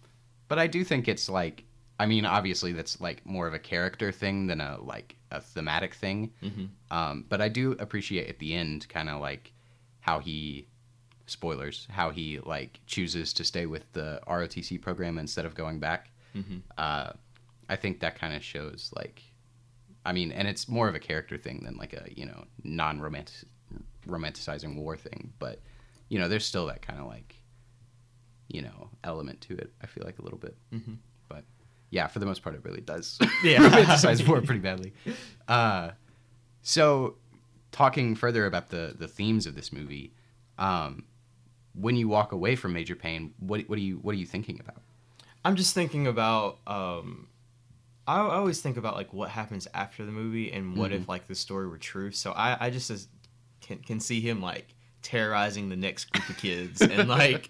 but 0.49 0.59
I 0.59 0.67
do 0.67 0.83
think 0.85 1.07
it's 1.07 1.29
like, 1.29 1.65
I 1.99 2.07
mean, 2.07 2.25
obviously 2.25 2.73
that's 2.73 3.01
like 3.01 3.25
more 3.27 3.47
of 3.49 3.55
a 3.55 3.59
character 3.59 4.13
thing 4.13 4.47
than 4.47 4.61
a 4.61 4.79
like 4.81 5.17
a 5.31 5.41
thematic 5.41 5.95
thing. 5.95 6.33
Mhm. 6.43 6.69
Um, 6.91 7.25
but 7.29 7.41
I 7.41 7.49
do 7.49 7.73
appreciate 7.73 8.29
at 8.29 8.39
the 8.39 8.55
end, 8.55 8.89
kind 8.89 9.09
of 9.09 9.21
like 9.21 9.53
how 10.01 10.21
he, 10.21 10.69
spoilers, 11.27 11.87
how 11.91 12.11
he 12.11 12.39
like 12.41 12.81
chooses 12.87 13.33
to 13.35 13.45
stay 13.45 13.67
with 13.67 13.93
the 13.93 14.21
ROTC 14.27 14.81
program 14.81 15.19
instead 15.19 15.45
of 15.45 15.55
going 15.55 15.81
back. 15.81 16.11
Mhm. 16.35 16.63
Uh, 16.79 17.13
I 17.69 17.77
think 17.77 18.01
that 18.01 18.19
kind 18.19 18.35
of 18.35 18.43
shows 18.45 18.91
like, 18.97 19.23
I 20.07 20.13
mean, 20.13 20.33
and 20.33 20.47
it's 20.49 20.69
more 20.69 20.89
of 20.89 20.95
a 20.95 21.01
character 21.01 21.37
thing 21.37 21.65
than 21.65 21.77
like 21.77 21.93
a 21.93 22.07
you 22.17 22.25
know 22.27 22.45
non 22.65 23.01
romantic 23.01 23.49
romanticizing 24.07 24.77
war 24.77 24.97
thing, 24.97 25.33
but 25.39 25.61
you 26.09 26.19
know, 26.19 26.29
there's 26.29 26.47
still 26.47 26.67
that 26.67 26.81
kind 26.81 26.99
of 26.99 27.07
like, 27.07 27.35
you 28.49 28.63
know, 28.63 28.89
element 29.05 29.41
to 29.43 29.57
it. 29.59 29.73
I 29.83 29.87
feel 29.87 30.05
like 30.07 30.19
a 30.19 30.23
little 30.23 30.39
bit, 30.39 30.57
Mhm. 30.73 30.97
Yeah, 31.91 32.07
for 32.07 32.19
the 32.19 32.27
most 32.27 32.43
part, 32.43 32.55
it 32.55 32.65
really 32.65 32.81
does 32.83 33.19
Yeah. 33.45 33.59
romanticize 33.69 34.27
war 34.29 34.41
pretty 34.43 34.61
badly. 34.61 34.93
Uh, 35.47 35.93
so, 36.63 37.17
talking 37.73 38.15
further 38.15 38.45
about 38.47 38.69
the 38.71 38.95
the 38.99 39.09
themes 39.09 39.47
of 39.47 39.55
this 39.55 39.73
movie, 39.73 40.13
um, 40.59 41.05
when 41.75 41.97
you 41.97 42.09
walk 42.09 42.33
away 42.33 42.57
from 42.57 42.73
Major 42.73 42.95
Payne, 42.97 43.33
what 43.39 43.63
what 43.69 43.79
are 43.79 43.83
you 43.83 43.97
what 43.99 44.15
are 44.15 44.19
you 44.19 44.27
thinking 44.27 44.61
about? 44.61 44.83
i'm 45.45 45.55
just 45.55 45.73
thinking 45.73 46.09
about 46.09 46.59
um 46.67 47.29
I, 48.09 48.17
I 48.19 48.35
always 48.35 48.61
think 48.61 48.77
about 48.77 48.97
like 48.97 49.13
what 49.13 49.31
happens 49.31 49.69
after 49.73 50.05
the 50.05 50.11
movie 50.11 50.51
and 50.53 50.77
what 50.77 50.91
Mhm. 50.91 50.97
if 51.03 51.09
like 51.09 51.29
the 51.29 51.35
story 51.37 51.69
were 51.69 51.79
true 51.79 52.11
so 52.11 52.33
i 52.33 52.67
i 52.67 52.71
just 52.71 52.91
as, 52.91 53.07
can 53.61 53.79
can 53.79 54.01
see 54.01 54.21
him 54.21 54.43
like 54.43 54.75
terrorizing 55.01 55.69
the 55.69 55.77
next 55.77 56.07
group 56.11 56.29
of 56.29 56.37
kids 56.37 56.83
and 56.83 57.09
like 57.09 57.49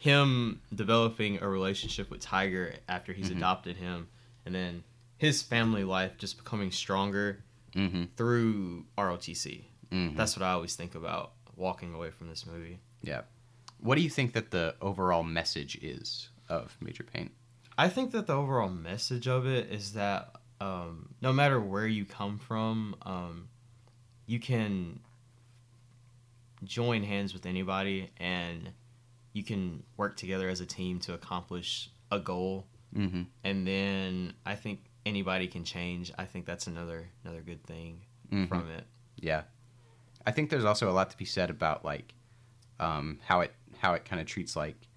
him 0.00 0.62
developing 0.74 1.42
a 1.42 1.46
relationship 1.48 2.10
with 2.10 2.20
Tiger 2.20 2.74
after 2.88 3.12
he's 3.12 3.28
Mhm. 3.28 3.36
adopted 3.36 3.76
him, 3.76 4.08
and 4.46 4.54
then 4.54 4.82
his 5.18 5.42
family 5.42 5.84
life 5.84 6.16
just 6.16 6.38
becoming 6.38 6.70
stronger 6.72 7.44
Mm-hmm. 7.74 8.04
through 8.16 8.86
ROTC. 8.96 9.66
mm-hmm. 9.92 10.16
That's 10.16 10.34
what 10.36 10.42
I 10.42 10.52
always 10.52 10.74
think 10.74 10.94
about 10.94 11.34
walking 11.54 11.92
away 11.94 12.10
from 12.10 12.28
this 12.28 12.46
movie. 12.46 12.80
Yeah. 13.02 13.22
What 13.78 13.96
do 13.96 14.00
you 14.00 14.08
think 14.10 14.32
that 14.32 14.50
the 14.50 14.74
overall 14.80 15.22
message 15.22 15.76
is 15.82 16.30
of 16.48 16.76
Major 16.80 17.04
Payne? 17.04 17.30
I 17.76 17.88
think 17.90 18.10
that 18.12 18.26
the 18.26 18.32
overall 18.32 18.70
message 18.70 19.28
of 19.28 19.46
it 19.46 19.70
is 19.70 19.92
that 19.92 20.34
um, 20.62 21.14
no 21.20 21.32
matter 21.32 21.60
where 21.60 21.86
you 21.86 22.04
come 22.06 22.38
from, 22.38 22.96
um, 23.02 23.48
you 24.26 24.40
can 24.40 25.00
join 26.64 27.02
hands 27.02 27.32
with 27.32 27.46
anybody 27.46 28.10
and 28.18 28.70
you 29.32 29.42
can 29.42 29.82
work 29.96 30.16
together 30.16 30.48
as 30.48 30.60
a 30.60 30.66
team 30.66 30.98
to 31.00 31.14
accomplish 31.14 31.90
a 32.10 32.18
goal 32.18 32.66
Mm-hmm. 32.96 33.22
and 33.44 33.66
then 33.68 34.32
I 34.44 34.56
think 34.56 34.80
anybody 35.06 35.46
can 35.46 35.62
change. 35.64 36.10
I 36.18 36.24
think 36.24 36.44
that's 36.44 36.66
another 36.66 37.08
another 37.24 37.40
good 37.40 37.62
thing 37.62 38.00
Mhm. 38.32 38.48
from 38.48 38.68
it. 38.68 38.84
Yeah. 39.16 39.42
I 40.26 40.32
think 40.32 40.50
there's 40.50 40.64
also 40.64 40.90
a 40.90 40.92
lot 40.92 41.08
to 41.10 41.16
be 41.16 41.24
said 41.24 41.50
about 41.50 41.84
like 41.84 42.14
um, 42.80 43.20
how 43.24 43.40
it 43.42 43.54
how 43.78 43.94
it 43.94 44.04
kind 44.04 44.20
of 44.20 44.26
treats 44.26 44.56
like 44.56 44.88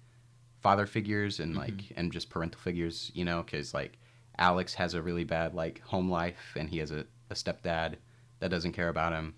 father 0.60 0.86
figures 0.86 1.38
and 1.38 1.54
like 1.54 1.92
and 1.96 2.10
just 2.12 2.30
parental 2.30 2.60
figures, 2.60 3.12
you 3.14 3.24
know, 3.24 3.42
because 3.44 3.72
like 3.72 3.96
Alex 4.38 4.74
has 4.74 4.94
a 4.94 5.00
really 5.02 5.24
bad 5.24 5.54
like 5.54 5.80
home 5.82 6.10
life 6.10 6.54
and 6.56 6.68
he 6.70 6.78
has 6.78 6.90
a, 6.90 7.06
a 7.30 7.34
stepdad 7.34 7.94
that 8.40 8.50
doesn't 8.50 8.72
care 8.72 8.88
about 8.88 9.12
him. 9.12 9.34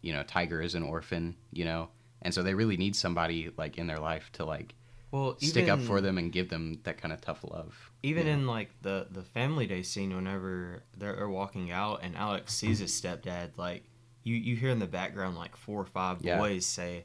You 0.00 0.14
know, 0.14 0.22
Tiger 0.22 0.62
is 0.62 0.74
an 0.74 0.82
orphan, 0.84 1.36
you 1.52 1.66
know, 1.66 1.90
and 2.22 2.32
so 2.34 2.42
they 2.42 2.54
really 2.54 2.76
need 2.76 2.94
somebody 2.96 3.50
like 3.56 3.78
in 3.78 3.86
their 3.86 3.98
life 3.98 4.30
to 4.32 4.44
like 4.44 4.74
Well, 5.10 5.36
stick 5.38 5.68
up 5.68 5.80
for 5.80 6.00
them 6.00 6.18
and 6.18 6.32
give 6.32 6.48
them 6.50 6.80
that 6.84 6.98
kind 7.00 7.12
of 7.12 7.20
tough 7.20 7.42
love. 7.44 7.90
Even 8.02 8.26
know? 8.26 8.32
in 8.32 8.46
like 8.46 8.70
the 8.82 9.06
the 9.10 9.22
family 9.22 9.66
day 9.66 9.82
scene, 9.82 10.14
whenever 10.14 10.82
they're 10.96 11.28
walking 11.28 11.70
out 11.70 12.00
and 12.02 12.16
Alex 12.16 12.54
sees 12.54 12.78
his 12.78 12.92
stepdad, 12.98 13.56
like 13.56 13.84
you 14.22 14.34
you 14.36 14.56
hear 14.56 14.70
in 14.70 14.78
the 14.78 14.86
background 14.86 15.36
like 15.36 15.56
four 15.56 15.80
or 15.80 15.86
five 15.86 16.18
Yeah. 16.20 16.38
boys 16.38 16.64
say, 16.66 17.04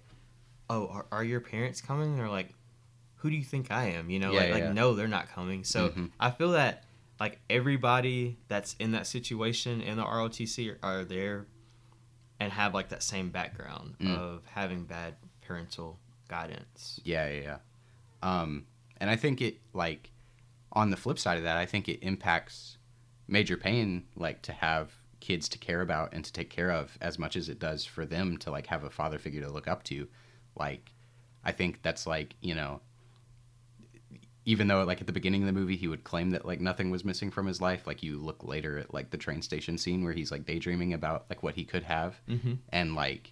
"Oh, 0.69 0.87
are, 0.87 1.05
are 1.11 1.23
your 1.23 1.39
parents 1.41 1.81
coming?" 1.81 2.09
And 2.09 2.19
they're 2.19 2.29
like, 2.29 2.53
"Who 3.17 3.29
do 3.29 3.35
you 3.35 3.43
think 3.43 3.71
I 3.71 3.85
am?" 3.91 4.09
You 4.09 4.19
know, 4.19 4.31
Yeah, 4.33 4.39
like, 4.39 4.49
yeah, 4.49 4.65
like 4.65 4.73
no, 4.73 4.93
they're 4.93 5.07
not 5.07 5.27
coming. 5.29 5.63
So 5.63 5.89
Mhm. 5.89 6.11
I 6.19 6.31
feel 6.31 6.51
that 6.51 6.83
like 7.19 7.39
everybody 7.49 8.37
that's 8.49 8.75
in 8.79 8.91
that 8.91 9.07
situation 9.07 9.81
in 9.81 9.95
the 9.97 10.03
ROTC 10.03 10.69
are, 10.71 10.79
are 10.83 11.03
there 11.05 11.47
and 12.39 12.51
have 12.51 12.73
like 12.73 12.89
that 12.89 13.03
same 13.03 13.29
background 13.29 13.95
Mm. 13.99 14.17
of 14.17 14.43
having 14.53 14.83
bad 14.85 15.15
parental 15.41 15.99
guidance. 16.27 16.99
Yeah, 17.03 17.29
yeah, 17.29 17.41
yeah. 17.41 17.57
Um, 18.21 18.65
and 18.97 19.09
I 19.09 19.15
think 19.15 19.41
it 19.41 19.57
like 19.73 20.11
on 20.71 20.89
the 20.89 20.97
flip 20.97 21.19
side 21.19 21.37
of 21.37 21.43
that, 21.43 21.57
I 21.57 21.65
think 21.65 21.87
it 21.87 21.99
impacts 22.01 22.77
Major 23.27 23.57
Payne 23.57 24.05
like 24.15 24.41
to 24.43 24.51
have 24.51 24.91
kids 25.19 25.47
to 25.49 25.57
care 25.57 25.81
about 25.81 26.13
and 26.13 26.23
to 26.25 26.31
take 26.33 26.49
care 26.49 26.71
of 26.71 26.97
as 27.01 27.17
much 27.17 27.35
as 27.35 27.49
it 27.49 27.57
does 27.59 27.85
for 27.85 28.05
them 28.05 28.37
to 28.37 28.51
like 28.51 28.67
have 28.67 28.83
a 28.83 28.89
father 28.89 29.17
figure 29.17 29.41
to 29.41 29.49
look 29.49 29.67
up 29.67 29.83
to. 29.85 30.07
Like, 30.55 30.91
I 31.43 31.51
think 31.51 31.81
that's 31.81 32.05
like 32.05 32.35
you 32.41 32.53
know, 32.55 32.81
even 34.45 34.67
though 34.67 34.83
like 34.83 35.01
at 35.01 35.07
the 35.07 35.13
beginning 35.13 35.41
of 35.41 35.47
the 35.47 35.53
movie 35.59 35.75
he 35.75 35.87
would 35.87 36.03
claim 36.03 36.29
that 36.31 36.45
like 36.45 36.61
nothing 36.61 36.91
was 36.91 37.03
missing 37.03 37.31
from 37.31 37.47
his 37.47 37.59
life, 37.61 37.85
like 37.87 38.03
you 38.03 38.17
look 38.19 38.43
later 38.43 38.77
at 38.77 38.93
like 38.93 39.09
the 39.09 39.17
train 39.17 39.41
station 39.41 39.77
scene 39.77 40.03
where 40.03 40.13
he's 40.13 40.31
like 40.31 40.45
daydreaming 40.45 40.93
about 40.93 41.25
like 41.29 41.41
what 41.43 41.55
he 41.55 41.65
could 41.65 41.83
have 41.83 42.15
Mm-hmm. 42.29 42.53
and 42.69 42.95
like 42.95 43.31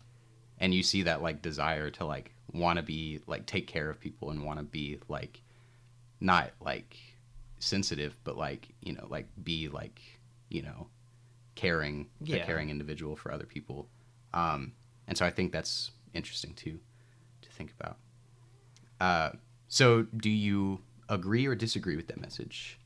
and 0.60 0.74
you 0.74 0.82
see 0.84 1.04
that 1.04 1.22
like 1.22 1.42
desire 1.42 1.90
to 1.92 2.06
like 2.06 2.32
want 2.52 2.78
to 2.78 2.84
be 2.84 3.20
like 3.28 3.46
take 3.46 3.68
care 3.68 3.90
of 3.90 4.00
people 4.00 4.30
and 4.32 4.44
want 4.44 4.60
to 4.60 4.64
be 4.66 5.00
like 5.08 5.42
not 6.20 6.52
like 6.62 6.98
sensitive 7.60 8.16
but 8.24 8.38
like 8.38 8.70
you 8.82 8.94
know 8.94 9.06
like 9.10 9.28
be 9.44 9.68
like 9.70 10.02
you 10.50 10.62
know 10.62 10.88
caring, 11.56 12.08
Yeah. 12.22 12.38
a 12.38 12.46
caring 12.48 12.72
individual 12.72 13.16
for 13.16 13.32
other 13.32 13.46
people. 13.46 13.88
Um, 14.34 14.74
and 15.08 15.16
so 15.16 15.24
I 15.24 15.30
think 15.30 15.52
that's 15.52 15.92
interesting 16.16 16.56
too 16.56 16.80
to 17.44 17.50
think 17.52 17.72
about. 17.80 17.98
Uh, 19.00 19.38
so 19.68 20.04
do 20.18 20.32
you 20.32 20.80
agree 21.10 21.46
or 21.46 21.56
disagree 21.56 21.96
with 21.96 22.08
that 22.08 22.20
message? 22.20 22.80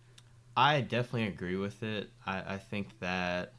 I 0.56 0.82
definitely 0.82 1.28
agree 1.28 1.56
with 1.56 1.84
it. 1.84 2.10
I, 2.26 2.56
I 2.56 2.58
think 2.58 3.00
that 3.00 3.54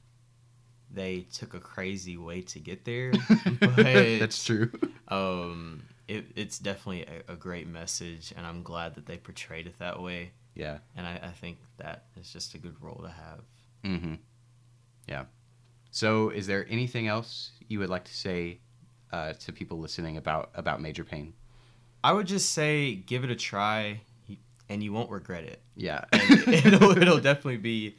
they 0.91 1.27
took 1.33 1.55
a 1.55 1.61
crazy 1.61 2.17
way 2.17 2.43
to 2.43 2.59
get 2.59 2.85
there, 2.85 3.13
but 3.61 3.77
that's 3.77 4.43
true. 4.45 4.71
um, 5.09 5.83
it, 6.09 6.27
it's 6.35 6.59
definitely 6.59 7.03
a, 7.03 7.33
a 7.33 7.37
great 7.37 7.69
message, 7.69 8.33
and 8.37 8.47
I'm 8.47 8.63
glad 8.63 8.95
that 8.97 9.07
they 9.07 9.19
portrayed 9.19 9.67
it 9.67 9.79
that 9.79 10.01
way. 10.01 10.33
Yeah. 10.55 10.79
And 10.97 11.07
I, 11.07 11.21
I 11.23 11.31
think 11.31 11.59
that 11.77 12.07
is 12.19 12.33
just 12.33 12.55
a 12.55 12.59
good 12.59 12.75
role 12.81 13.01
to 13.03 13.11
have. 13.11 13.41
Mm-hmm. 13.85 14.15
Yeah. 15.09 15.25
So, 15.91 16.31
is 16.31 16.47
there 16.47 16.67
anything 16.69 17.07
else 17.07 17.53
you 17.69 17.79
would 17.79 17.89
like 17.89 18.05
to 18.05 18.15
say 18.15 18.59
uh, 19.13 19.35
to 19.35 19.53
people 19.53 19.79
listening 19.79 20.17
about 20.17 20.51
about 20.55 20.83
Major 20.83 21.05
Payne? 21.05 21.33
I 22.03 22.13
would 22.13 22.27
just 22.27 22.51
say 22.51 22.95
give 22.95 23.25
it 23.25 23.31
a 23.31 23.37
try, 23.37 24.03
and 24.69 24.83
you 24.83 24.93
won't 24.93 25.11
regret 25.11 25.45
it. 25.45 25.61
Yeah. 25.77 26.05
And 26.13 26.49
it'll, 26.75 26.97
it'll 26.97 27.21
definitely 27.21 27.57
be 27.59 27.97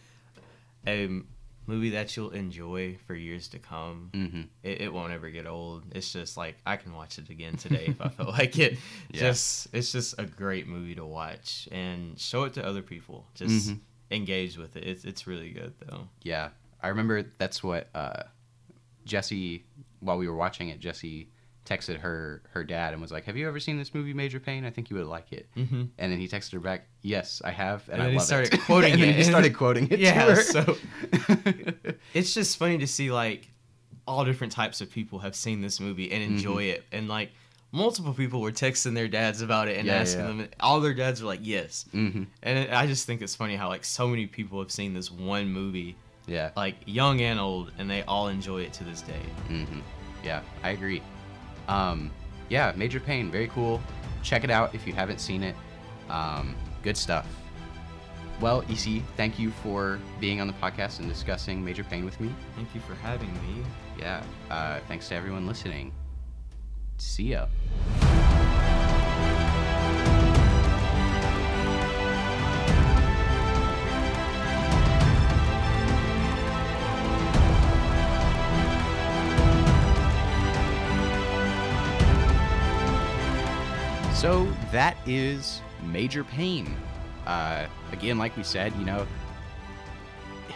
a 0.87 1.21
movie 1.67 1.91
that 1.91 2.15
you'll 2.17 2.31
enjoy 2.31 2.97
for 3.05 3.13
years 3.13 3.47
to 3.49 3.59
come. 3.59 4.09
mm-hmm. 4.13 4.41
It, 4.63 4.81
it 4.81 4.93
won't 4.93 5.13
ever 5.13 5.29
get 5.29 5.45
old. 5.45 5.83
It's 5.93 6.11
just 6.11 6.35
like 6.37 6.57
I 6.65 6.77
can 6.77 6.93
watch 6.93 7.17
it 7.19 7.29
again 7.29 7.57
today 7.57 7.85
if 7.89 8.01
I 8.01 8.09
feel 8.17 8.27
like 8.27 8.57
it. 8.57 8.77
Yeah. 9.11 9.19
Just 9.19 9.67
it's 9.73 9.91
just 9.91 10.15
a 10.17 10.25
great 10.25 10.67
movie 10.67 10.95
to 10.95 11.05
watch 11.05 11.67
and 11.71 12.19
show 12.19 12.43
it 12.45 12.53
to 12.53 12.65
other 12.65 12.81
people. 12.81 13.25
Just 13.35 13.69
Mhm. 13.69 13.79
engage 14.11 14.57
with 14.57 14.75
it. 14.77 14.83
It's 14.87 15.05
it's 15.05 15.27
really 15.27 15.51
good 15.51 15.73
though. 15.85 16.07
Yeah. 16.23 16.49
I 16.81 16.87
remember 16.87 17.23
that's 17.37 17.61
what 17.63 17.87
uh, 17.93 18.23
Jesse, 19.05 19.63
while 19.99 20.17
we 20.17 20.27
were 20.27 20.35
watching 20.35 20.69
it, 20.69 20.79
Jesse 20.79 21.29
texted 21.69 21.99
her 21.99 22.41
her 22.51 22.63
dad 22.63 22.93
and 22.93 23.01
was 23.01 23.11
like, 23.11 23.25
"Have 23.25 23.37
you 23.37 23.47
ever 23.47 23.59
seen 23.59 23.77
this 23.77 23.93
movie 23.93 24.13
Major 24.13 24.39
Payne? 24.39 24.65
I 24.65 24.71
think 24.71 24.89
you 24.89 24.95
would 24.97 25.05
like 25.05 25.31
it." 25.31 25.47
Mm-hmm. 25.55 25.83
And 25.99 26.11
then 26.11 26.19
he 26.19 26.27
texted 26.27 26.53
her 26.53 26.59
back, 26.59 26.87
"Yes, 27.03 27.41
I 27.45 27.51
have, 27.51 27.83
and, 27.89 27.93
And 27.95 28.01
I 28.01 28.05
then 28.05 28.11
he 28.13 28.17
love 28.17 28.27
started 28.27 28.53
it." 28.55 28.59
quoting 28.65 28.93
and 28.93 29.01
then 29.03 29.09
it. 29.09 29.15
he 29.15 29.23
started 29.23 29.55
quoting 29.55 29.87
it. 29.91 29.99
Yeah, 30.05 30.25
to 30.25 30.35
her. 30.35 30.41
so- 30.41 30.75
It's 32.13 32.33
just 32.33 32.57
funny 32.57 32.77
to 32.79 32.87
see 32.87 33.11
like 33.11 33.47
all 34.07 34.25
different 34.25 34.51
types 34.53 34.81
of 34.81 34.89
people 34.91 35.19
have 35.19 35.35
seen 35.35 35.61
this 35.61 35.79
movie 35.79 36.11
and 36.11 36.23
enjoy 36.23 36.63
it, 36.63 36.83
and 36.91 37.07
like 37.07 37.31
multiple 37.71 38.13
people 38.13 38.41
were 38.41 38.51
texting 38.51 38.95
their 38.95 39.07
dads 39.07 39.41
about 39.43 39.67
it 39.67 39.77
and 39.77 39.85
Yeah, 39.85 39.93
asking 39.95 40.21
yeah. 40.21 40.27
them. 40.27 40.39
And 40.39 40.55
all 40.59 40.79
their 40.79 40.95
dads 40.95 41.21
were 41.21 41.27
like, 41.27 41.41
"Yes." 41.43 41.85
hmm 41.91 42.23
And 42.41 42.71
I 42.73 42.87
just 42.87 43.05
think 43.05 43.21
it's 43.21 43.35
funny 43.35 43.55
how 43.55 43.67
like 43.69 43.85
so 43.85 44.07
many 44.07 44.25
people 44.25 44.59
have 44.59 44.71
seen 44.71 44.93
this 44.95 45.11
one 45.11 45.47
movie, 45.49 45.95
Yeah. 46.25 46.49
like 46.57 46.75
young 46.85 47.21
and 47.21 47.39
old, 47.39 47.71
and 47.77 47.87
they 47.89 48.01
all 48.03 48.27
enjoy 48.27 48.61
it 48.61 48.73
to 48.73 48.83
this 48.83 49.01
day. 49.03 49.21
hmm 49.47 49.65
Yeah, 50.23 50.41
I 50.63 50.71
agree. 50.71 51.01
Um, 51.69 52.11
yeah, 52.49 52.73
Major 52.75 52.99
Payne, 52.99 53.31
very 53.31 53.47
cool. 53.47 53.79
Check 54.23 54.43
it 54.43 54.49
out 54.49 54.73
if 54.73 54.85
you 54.87 54.93
haven't 54.93 55.19
seen 55.19 55.43
it. 55.43 55.55
Um, 56.09 56.55
good 56.83 56.97
stuff. 56.97 57.27
Well, 58.41 58.63
EC, 58.69 59.03
thank 59.15 59.37
you 59.37 59.51
for 59.51 59.99
being 60.19 60.41
on 60.41 60.47
the 60.47 60.53
podcast 60.53 60.99
and 60.99 61.07
discussing 61.07 61.63
Major 61.63 61.83
Payne 61.83 62.05
with 62.05 62.19
me. 62.19 62.33
Thank 62.55 62.73
you 62.73 62.81
for 62.81 62.95
having 62.95 63.31
me. 63.33 63.63
Yeah, 63.97 64.23
uh, 64.49 64.79
thanks 64.87 65.09
to 65.09 65.15
everyone 65.15 65.45
listening. 65.45 65.91
See 66.97 67.31
ya. 67.31 67.45
So 84.19 84.51
that 84.73 84.97
is 85.05 85.61
Major 85.81 86.25
Payne. 86.25 86.75
Uh, 87.25 87.67
again, 87.93 88.17
like 88.17 88.35
we 88.35 88.43
said, 88.43 88.75
you 88.75 88.83
know, 88.83 89.07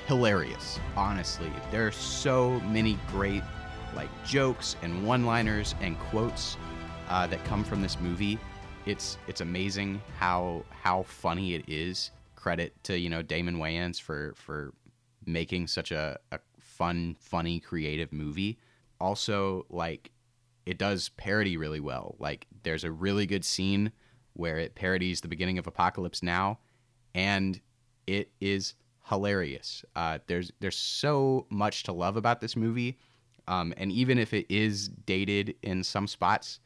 hilarious. 0.06 0.82
Honestly, 0.97 1.49
there 1.71 1.88
are 1.88 1.91
so 1.93 2.60
many 2.60 2.99
great 3.08 3.41
like 3.95 4.10
jokes 4.26 4.76
and 4.82 5.08
one-liners 5.08 5.76
and 5.80 5.97
quotes 5.97 6.58
uh, 7.08 7.26
that 7.28 7.41
come 7.45 7.63
from 7.63 7.82
this 7.82 7.97
movie. 8.02 8.38
It's 8.86 9.17
it's 9.30 9.39
amazing 9.39 10.02
how 10.19 10.65
how 10.82 11.04
funny 11.04 11.54
it 11.54 11.63
is. 11.65 12.12
Credit 12.36 12.73
to 12.84 12.99
you 12.99 13.10
know 13.10 13.21
Damon 13.21 13.60
Wayans 13.60 13.97
for 13.97 14.34
for 14.36 14.73
making 15.26 15.67
such 15.67 15.93
a, 15.93 16.19
a 16.34 16.39
fun, 16.60 17.15
funny, 17.17 17.62
creative 17.62 18.12
movie. 18.12 18.58
Also, 18.99 19.65
like 19.69 20.12
it 20.65 20.78
does 20.78 21.08
parody 21.15 21.56
really 21.56 21.80
well. 21.80 22.17
Like 22.19 22.45
there's 22.63 22.84
a 22.84 22.91
really 22.91 23.26
good 23.26 23.45
scene 23.45 23.91
where 24.34 24.58
it 24.58 24.76
parodies 24.76 25.21
the 25.21 25.28
beginning 25.28 25.58
of 25.58 25.67
Apocalypse 25.67 26.23
Now, 26.23 26.60
and 27.13 27.60
it 28.08 28.32
is 28.41 28.73
hilarious. 29.06 29.84
Uh, 29.95 30.19
there's 30.28 30.52
there's 30.60 30.78
so 30.78 31.45
much 31.49 31.84
to 31.84 31.91
love 31.93 32.17
about 32.17 32.41
this 32.41 32.56
movie, 32.56 32.97
um, 33.47 33.73
and 33.78 33.91
even 33.91 34.17
if 34.17 34.34
it 34.34 34.45
is 34.49 34.89
dated 34.89 35.56
in 35.62 35.84
some 35.84 36.08
spots, 36.08 36.60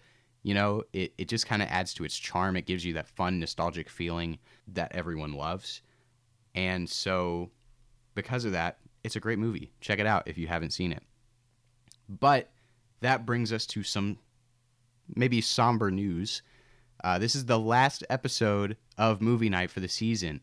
you 0.43 0.53
know, 0.53 0.83
it, 0.93 1.13
it 1.17 1.27
just 1.27 1.47
kind 1.47 1.62
of 1.62 1.67
adds 1.69 1.93
to 1.95 2.05
its 2.05 2.17
charm. 2.17 2.55
It 2.55 2.65
gives 2.65 2.86
you 2.86 2.93
that 2.93 3.07
fun, 3.07 3.39
nostalgic 3.39 3.89
feeling 3.89 4.39
that 4.69 4.95
everyone 4.95 5.33
loves, 5.33 5.81
and 6.55 6.89
so 6.89 7.51
because 8.15 8.45
of 8.45 8.53
that, 8.53 8.77
it's 9.03 9.15
a 9.15 9.19
great 9.19 9.39
movie. 9.39 9.71
Check 9.81 9.99
it 9.99 10.07
out 10.07 10.27
if 10.27 10.38
you 10.38 10.47
haven't 10.47 10.71
seen 10.71 10.91
it. 10.91 11.03
But 12.10 12.49
that 13.01 13.25
brings 13.25 13.51
us 13.53 13.65
to 13.67 13.83
some 13.83 14.17
maybe 15.15 15.41
somber 15.41 15.91
news. 15.91 16.41
Uh, 17.04 17.20
this 17.20 17.36
is 17.36 17.46
the 17.46 17.60
last 17.60 18.04
episode 18.10 18.78
of 18.98 19.22
Movie 19.22 19.50
Night 19.50 19.70
for 19.70 19.80
the 19.80 19.88
season. 19.88 20.41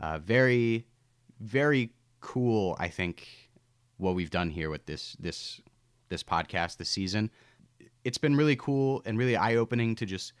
Uh, 0.00 0.18
very, 0.18 0.86
very 1.40 1.92
cool. 2.20 2.76
I 2.78 2.88
think 2.88 3.28
what 3.98 4.14
we've 4.14 4.30
done 4.30 4.50
here 4.50 4.70
with 4.70 4.86
this 4.86 5.16
this 5.20 5.60
this 6.08 6.22
podcast 6.22 6.78
this 6.78 6.88
season. 6.88 7.30
It's 8.04 8.18
been 8.18 8.36
really 8.36 8.56
cool 8.56 9.02
and 9.04 9.18
really 9.18 9.36
eye 9.36 9.56
opening 9.56 9.94
to 9.96 10.06
just 10.06 10.32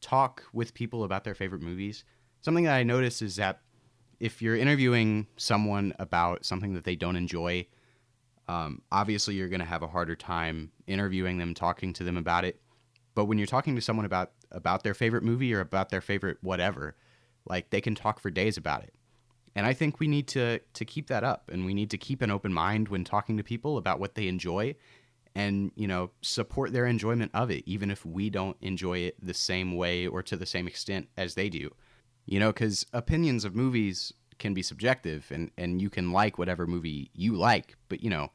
talk 0.00 0.42
with 0.52 0.74
people 0.74 1.04
about 1.04 1.24
their 1.24 1.34
favorite 1.34 1.62
movies. 1.62 2.04
Something 2.40 2.64
that 2.64 2.74
I 2.74 2.82
noticed 2.82 3.22
is 3.22 3.36
that 3.36 3.60
if 4.20 4.40
you're 4.40 4.56
interviewing 4.56 5.26
someone 5.36 5.92
about 5.98 6.44
something 6.44 6.74
that 6.74 6.84
they 6.84 6.96
don't 6.96 7.16
enjoy, 7.16 7.66
um, 8.48 8.80
obviously 8.90 9.34
you're 9.34 9.48
going 9.48 9.60
to 9.60 9.66
have 9.66 9.82
a 9.82 9.88
harder 9.88 10.16
time 10.16 10.72
interviewing 10.86 11.38
them, 11.38 11.54
talking 11.54 11.92
to 11.94 12.04
them 12.04 12.16
about 12.16 12.44
it. 12.44 12.60
But 13.14 13.26
when 13.26 13.38
you're 13.38 13.46
talking 13.46 13.74
to 13.74 13.80
someone 13.80 14.06
about 14.06 14.32
about 14.50 14.82
their 14.82 14.94
favorite 14.94 15.22
movie 15.22 15.54
or 15.54 15.60
about 15.60 15.90
their 15.90 16.00
favorite 16.00 16.38
whatever, 16.40 16.96
like 17.46 17.70
they 17.70 17.80
can 17.80 17.94
talk 17.94 18.20
for 18.20 18.30
days 18.30 18.56
about 18.56 18.82
it. 18.82 18.94
And 19.54 19.66
I 19.66 19.72
think 19.72 20.00
we 20.00 20.08
need 20.08 20.28
to 20.28 20.58
to 20.58 20.84
keep 20.84 21.08
that 21.08 21.24
up, 21.24 21.50
and 21.52 21.64
we 21.64 21.74
need 21.74 21.90
to 21.90 21.98
keep 21.98 22.22
an 22.22 22.30
open 22.30 22.52
mind 22.52 22.88
when 22.88 23.04
talking 23.04 23.36
to 23.36 23.42
people 23.42 23.76
about 23.76 24.00
what 24.00 24.14
they 24.14 24.28
enjoy, 24.28 24.74
and 25.34 25.72
you 25.76 25.86
know 25.86 26.10
support 26.22 26.72
their 26.72 26.86
enjoyment 26.86 27.30
of 27.34 27.50
it, 27.50 27.62
even 27.66 27.90
if 27.90 28.06
we 28.06 28.30
don't 28.30 28.56
enjoy 28.62 28.98
it 28.98 29.16
the 29.22 29.34
same 29.34 29.76
way 29.76 30.06
or 30.06 30.22
to 30.22 30.36
the 30.36 30.46
same 30.46 30.66
extent 30.66 31.08
as 31.16 31.34
they 31.34 31.48
do. 31.48 31.70
You 32.24 32.40
know, 32.40 32.52
because 32.52 32.86
opinions 32.92 33.44
of 33.44 33.54
movies 33.54 34.12
can 34.38 34.54
be 34.54 34.62
subjective, 34.62 35.30
and 35.30 35.50
and 35.58 35.82
you 35.82 35.90
can 35.90 36.12
like 36.12 36.38
whatever 36.38 36.66
movie 36.66 37.10
you 37.12 37.34
like, 37.34 37.76
but 37.88 38.02
you 38.02 38.08
know, 38.08 38.30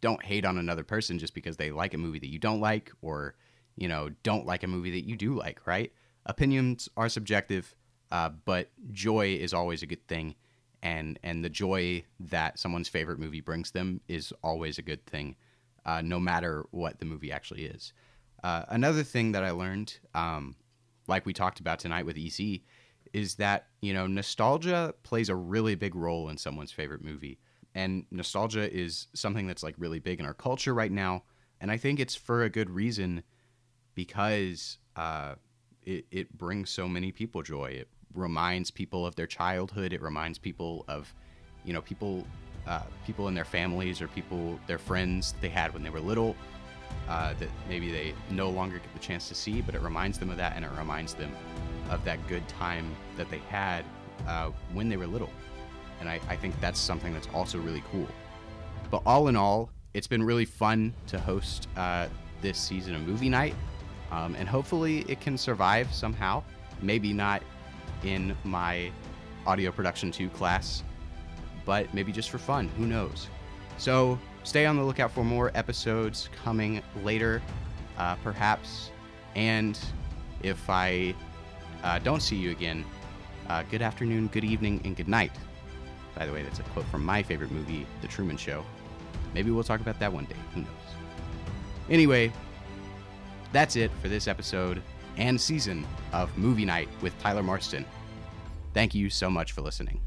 don't 0.00 0.24
hate 0.24 0.44
on 0.44 0.58
another 0.58 0.84
person 0.84 1.18
just 1.18 1.34
because 1.34 1.56
they 1.56 1.72
like 1.72 1.94
a 1.94 1.98
movie 1.98 2.20
that 2.20 2.30
you 2.30 2.38
don't 2.38 2.60
like, 2.60 2.92
or 3.02 3.34
you 3.76 3.88
know, 3.88 4.10
don't 4.22 4.46
like 4.46 4.62
a 4.62 4.68
movie 4.68 4.90
that 4.92 5.08
you 5.08 5.16
do 5.16 5.34
like. 5.34 5.66
Right? 5.66 5.92
Opinions 6.26 6.88
are 6.96 7.08
subjective, 7.08 7.74
uh, 8.10 8.30
but 8.44 8.70
joy 8.92 9.34
is 9.40 9.52
always 9.54 9.82
a 9.82 9.86
good 9.86 10.06
thing, 10.06 10.34
and 10.82 11.18
and 11.22 11.44
the 11.44 11.50
joy 11.50 12.04
that 12.20 12.58
someone's 12.58 12.88
favorite 12.88 13.18
movie 13.18 13.40
brings 13.40 13.70
them 13.70 14.00
is 14.08 14.32
always 14.42 14.78
a 14.78 14.82
good 14.82 15.04
thing, 15.06 15.36
uh, 15.84 16.02
no 16.02 16.20
matter 16.20 16.64
what 16.70 16.98
the 16.98 17.04
movie 17.04 17.32
actually 17.32 17.64
is. 17.64 17.92
Uh, 18.42 18.64
another 18.68 19.02
thing 19.02 19.32
that 19.32 19.44
I 19.44 19.50
learned, 19.50 19.98
um, 20.14 20.56
like 21.06 21.24
we 21.24 21.32
talked 21.32 21.60
about 21.60 21.78
tonight 21.78 22.06
with 22.06 22.18
EC, 22.18 22.60
is 23.12 23.36
that 23.36 23.68
you 23.80 23.94
know 23.94 24.06
nostalgia 24.06 24.94
plays 25.02 25.28
a 25.28 25.36
really 25.36 25.74
big 25.74 25.94
role 25.94 26.28
in 26.28 26.36
someone's 26.36 26.72
favorite 26.72 27.02
movie, 27.02 27.38
and 27.74 28.04
nostalgia 28.10 28.72
is 28.72 29.08
something 29.14 29.46
that's 29.46 29.62
like 29.62 29.74
really 29.78 29.98
big 29.98 30.20
in 30.20 30.26
our 30.26 30.34
culture 30.34 30.74
right 30.74 30.92
now, 30.92 31.22
and 31.60 31.70
I 31.70 31.76
think 31.76 32.00
it's 32.00 32.14
for 32.14 32.42
a 32.42 32.50
good 32.50 32.70
reason, 32.70 33.22
because 33.94 34.78
uh, 34.96 35.34
it 35.84 36.04
it 36.10 36.38
brings 36.38 36.70
so 36.70 36.88
many 36.88 37.12
people 37.12 37.42
joy. 37.42 37.66
It 37.66 37.88
reminds 38.14 38.70
people 38.70 39.06
of 39.06 39.14
their 39.16 39.26
childhood. 39.26 39.92
It 39.92 40.02
reminds 40.02 40.38
people 40.38 40.84
of, 40.88 41.12
you 41.64 41.72
know, 41.72 41.82
people 41.82 42.26
uh, 42.66 42.82
people 43.06 43.28
in 43.28 43.34
their 43.34 43.44
families 43.44 44.00
or 44.00 44.08
people 44.08 44.58
their 44.66 44.78
friends 44.78 45.34
they 45.40 45.48
had 45.48 45.72
when 45.74 45.82
they 45.82 45.90
were 45.90 46.00
little. 46.00 46.36
Uh, 47.08 47.34
that 47.40 47.48
maybe 47.68 47.90
they 47.90 48.14
no 48.30 48.48
longer 48.50 48.78
get 48.78 48.92
the 48.92 48.98
chance 48.98 49.26
to 49.28 49.34
see, 49.34 49.60
but 49.60 49.74
it 49.74 49.80
reminds 49.80 50.18
them 50.18 50.30
of 50.30 50.36
that, 50.36 50.54
and 50.54 50.64
it 50.64 50.70
reminds 50.78 51.14
them 51.14 51.34
of 51.90 52.04
that 52.04 52.24
good 52.28 52.46
time 52.48 52.94
that 53.16 53.28
they 53.30 53.38
had 53.48 53.84
uh, 54.28 54.50
when 54.72 54.88
they 54.88 54.96
were 54.96 55.06
little. 55.06 55.30
And 56.00 56.08
I, 56.08 56.20
I 56.28 56.36
think 56.36 56.58
that's 56.60 56.78
something 56.78 57.12
that's 57.12 57.28
also 57.34 57.58
really 57.58 57.82
cool. 57.90 58.06
But 58.90 59.02
all 59.06 59.28
in 59.28 59.36
all, 59.36 59.70
it's 59.94 60.06
been 60.06 60.22
really 60.22 60.44
fun 60.44 60.92
to 61.08 61.18
host 61.18 61.68
uh, 61.76 62.08
this 62.40 62.58
season 62.58 62.94
of 62.94 63.02
movie 63.02 63.28
night, 63.28 63.54
um, 64.12 64.36
and 64.36 64.48
hopefully 64.48 65.04
it 65.08 65.20
can 65.20 65.36
survive 65.36 65.92
somehow. 65.92 66.42
Maybe 66.82 67.12
not 67.12 67.42
in 68.04 68.36
my 68.44 68.92
audio 69.46 69.72
production 69.72 70.12
2 70.12 70.28
class, 70.28 70.84
but 71.64 71.92
maybe 71.94 72.12
just 72.12 72.30
for 72.30 72.38
fun. 72.38 72.68
Who 72.76 72.86
knows? 72.86 73.28
So 73.78 74.18
stay 74.44 74.66
on 74.66 74.76
the 74.76 74.84
lookout 74.84 75.10
for 75.10 75.24
more 75.24 75.50
episodes 75.54 76.28
coming 76.44 76.82
later, 77.02 77.42
uh, 77.98 78.16
perhaps. 78.16 78.90
And 79.34 79.78
if 80.42 80.68
I 80.68 81.14
uh, 81.82 81.98
don't 82.00 82.20
see 82.20 82.36
you 82.36 82.50
again, 82.50 82.84
uh, 83.48 83.62
good 83.70 83.82
afternoon, 83.82 84.28
good 84.28 84.44
evening, 84.44 84.80
and 84.84 84.94
good 84.94 85.08
night. 85.08 85.32
By 86.14 86.26
the 86.26 86.32
way, 86.32 86.42
that's 86.42 86.58
a 86.58 86.64
quote 86.64 86.84
from 86.86 87.04
my 87.04 87.22
favorite 87.22 87.50
movie, 87.50 87.86
The 88.02 88.08
Truman 88.08 88.36
Show. 88.36 88.64
Maybe 89.34 89.50
we'll 89.50 89.64
talk 89.64 89.80
about 89.80 89.98
that 90.00 90.12
one 90.12 90.26
day. 90.26 90.36
Who 90.54 90.60
knows? 90.60 90.70
Anyway, 91.88 92.30
that's 93.52 93.76
it 93.76 93.90
for 94.00 94.08
this 94.08 94.26
episode 94.26 94.82
and 95.16 95.40
season 95.40 95.86
of 96.12 96.36
Movie 96.38 96.64
Night 96.64 96.88
with 97.02 97.16
Tyler 97.20 97.42
Marston. 97.42 97.84
Thank 98.72 98.94
you 98.94 99.10
so 99.10 99.28
much 99.28 99.52
for 99.52 99.60
listening. 99.60 100.00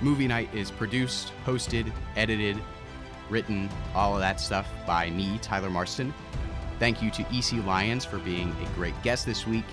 Movie 0.00 0.26
Night 0.26 0.52
is 0.52 0.72
produced, 0.72 1.32
hosted, 1.46 1.92
edited, 2.16 2.60
written, 3.30 3.70
all 3.94 4.14
of 4.14 4.20
that 4.20 4.40
stuff 4.40 4.68
by 4.84 5.08
me, 5.10 5.38
Tyler 5.40 5.70
Marston. 5.70 6.12
Thank 6.80 7.00
you 7.00 7.12
to 7.12 7.22
EC 7.32 7.64
Lyons 7.64 8.04
for 8.04 8.18
being 8.18 8.52
a 8.60 8.74
great 8.74 9.00
guest 9.04 9.24
this 9.24 9.46
week. 9.46 9.64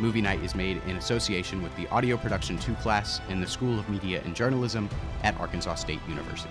Movie 0.00 0.20
Night 0.20 0.42
is 0.42 0.54
made 0.54 0.80
in 0.86 0.96
association 0.96 1.62
with 1.62 1.74
the 1.76 1.88
Audio 1.88 2.16
Production 2.16 2.56
2 2.58 2.74
class 2.76 3.20
in 3.28 3.40
the 3.40 3.46
School 3.46 3.78
of 3.78 3.88
Media 3.88 4.22
and 4.24 4.34
Journalism 4.34 4.88
at 5.24 5.38
Arkansas 5.40 5.74
State 5.76 6.00
University. 6.08 6.50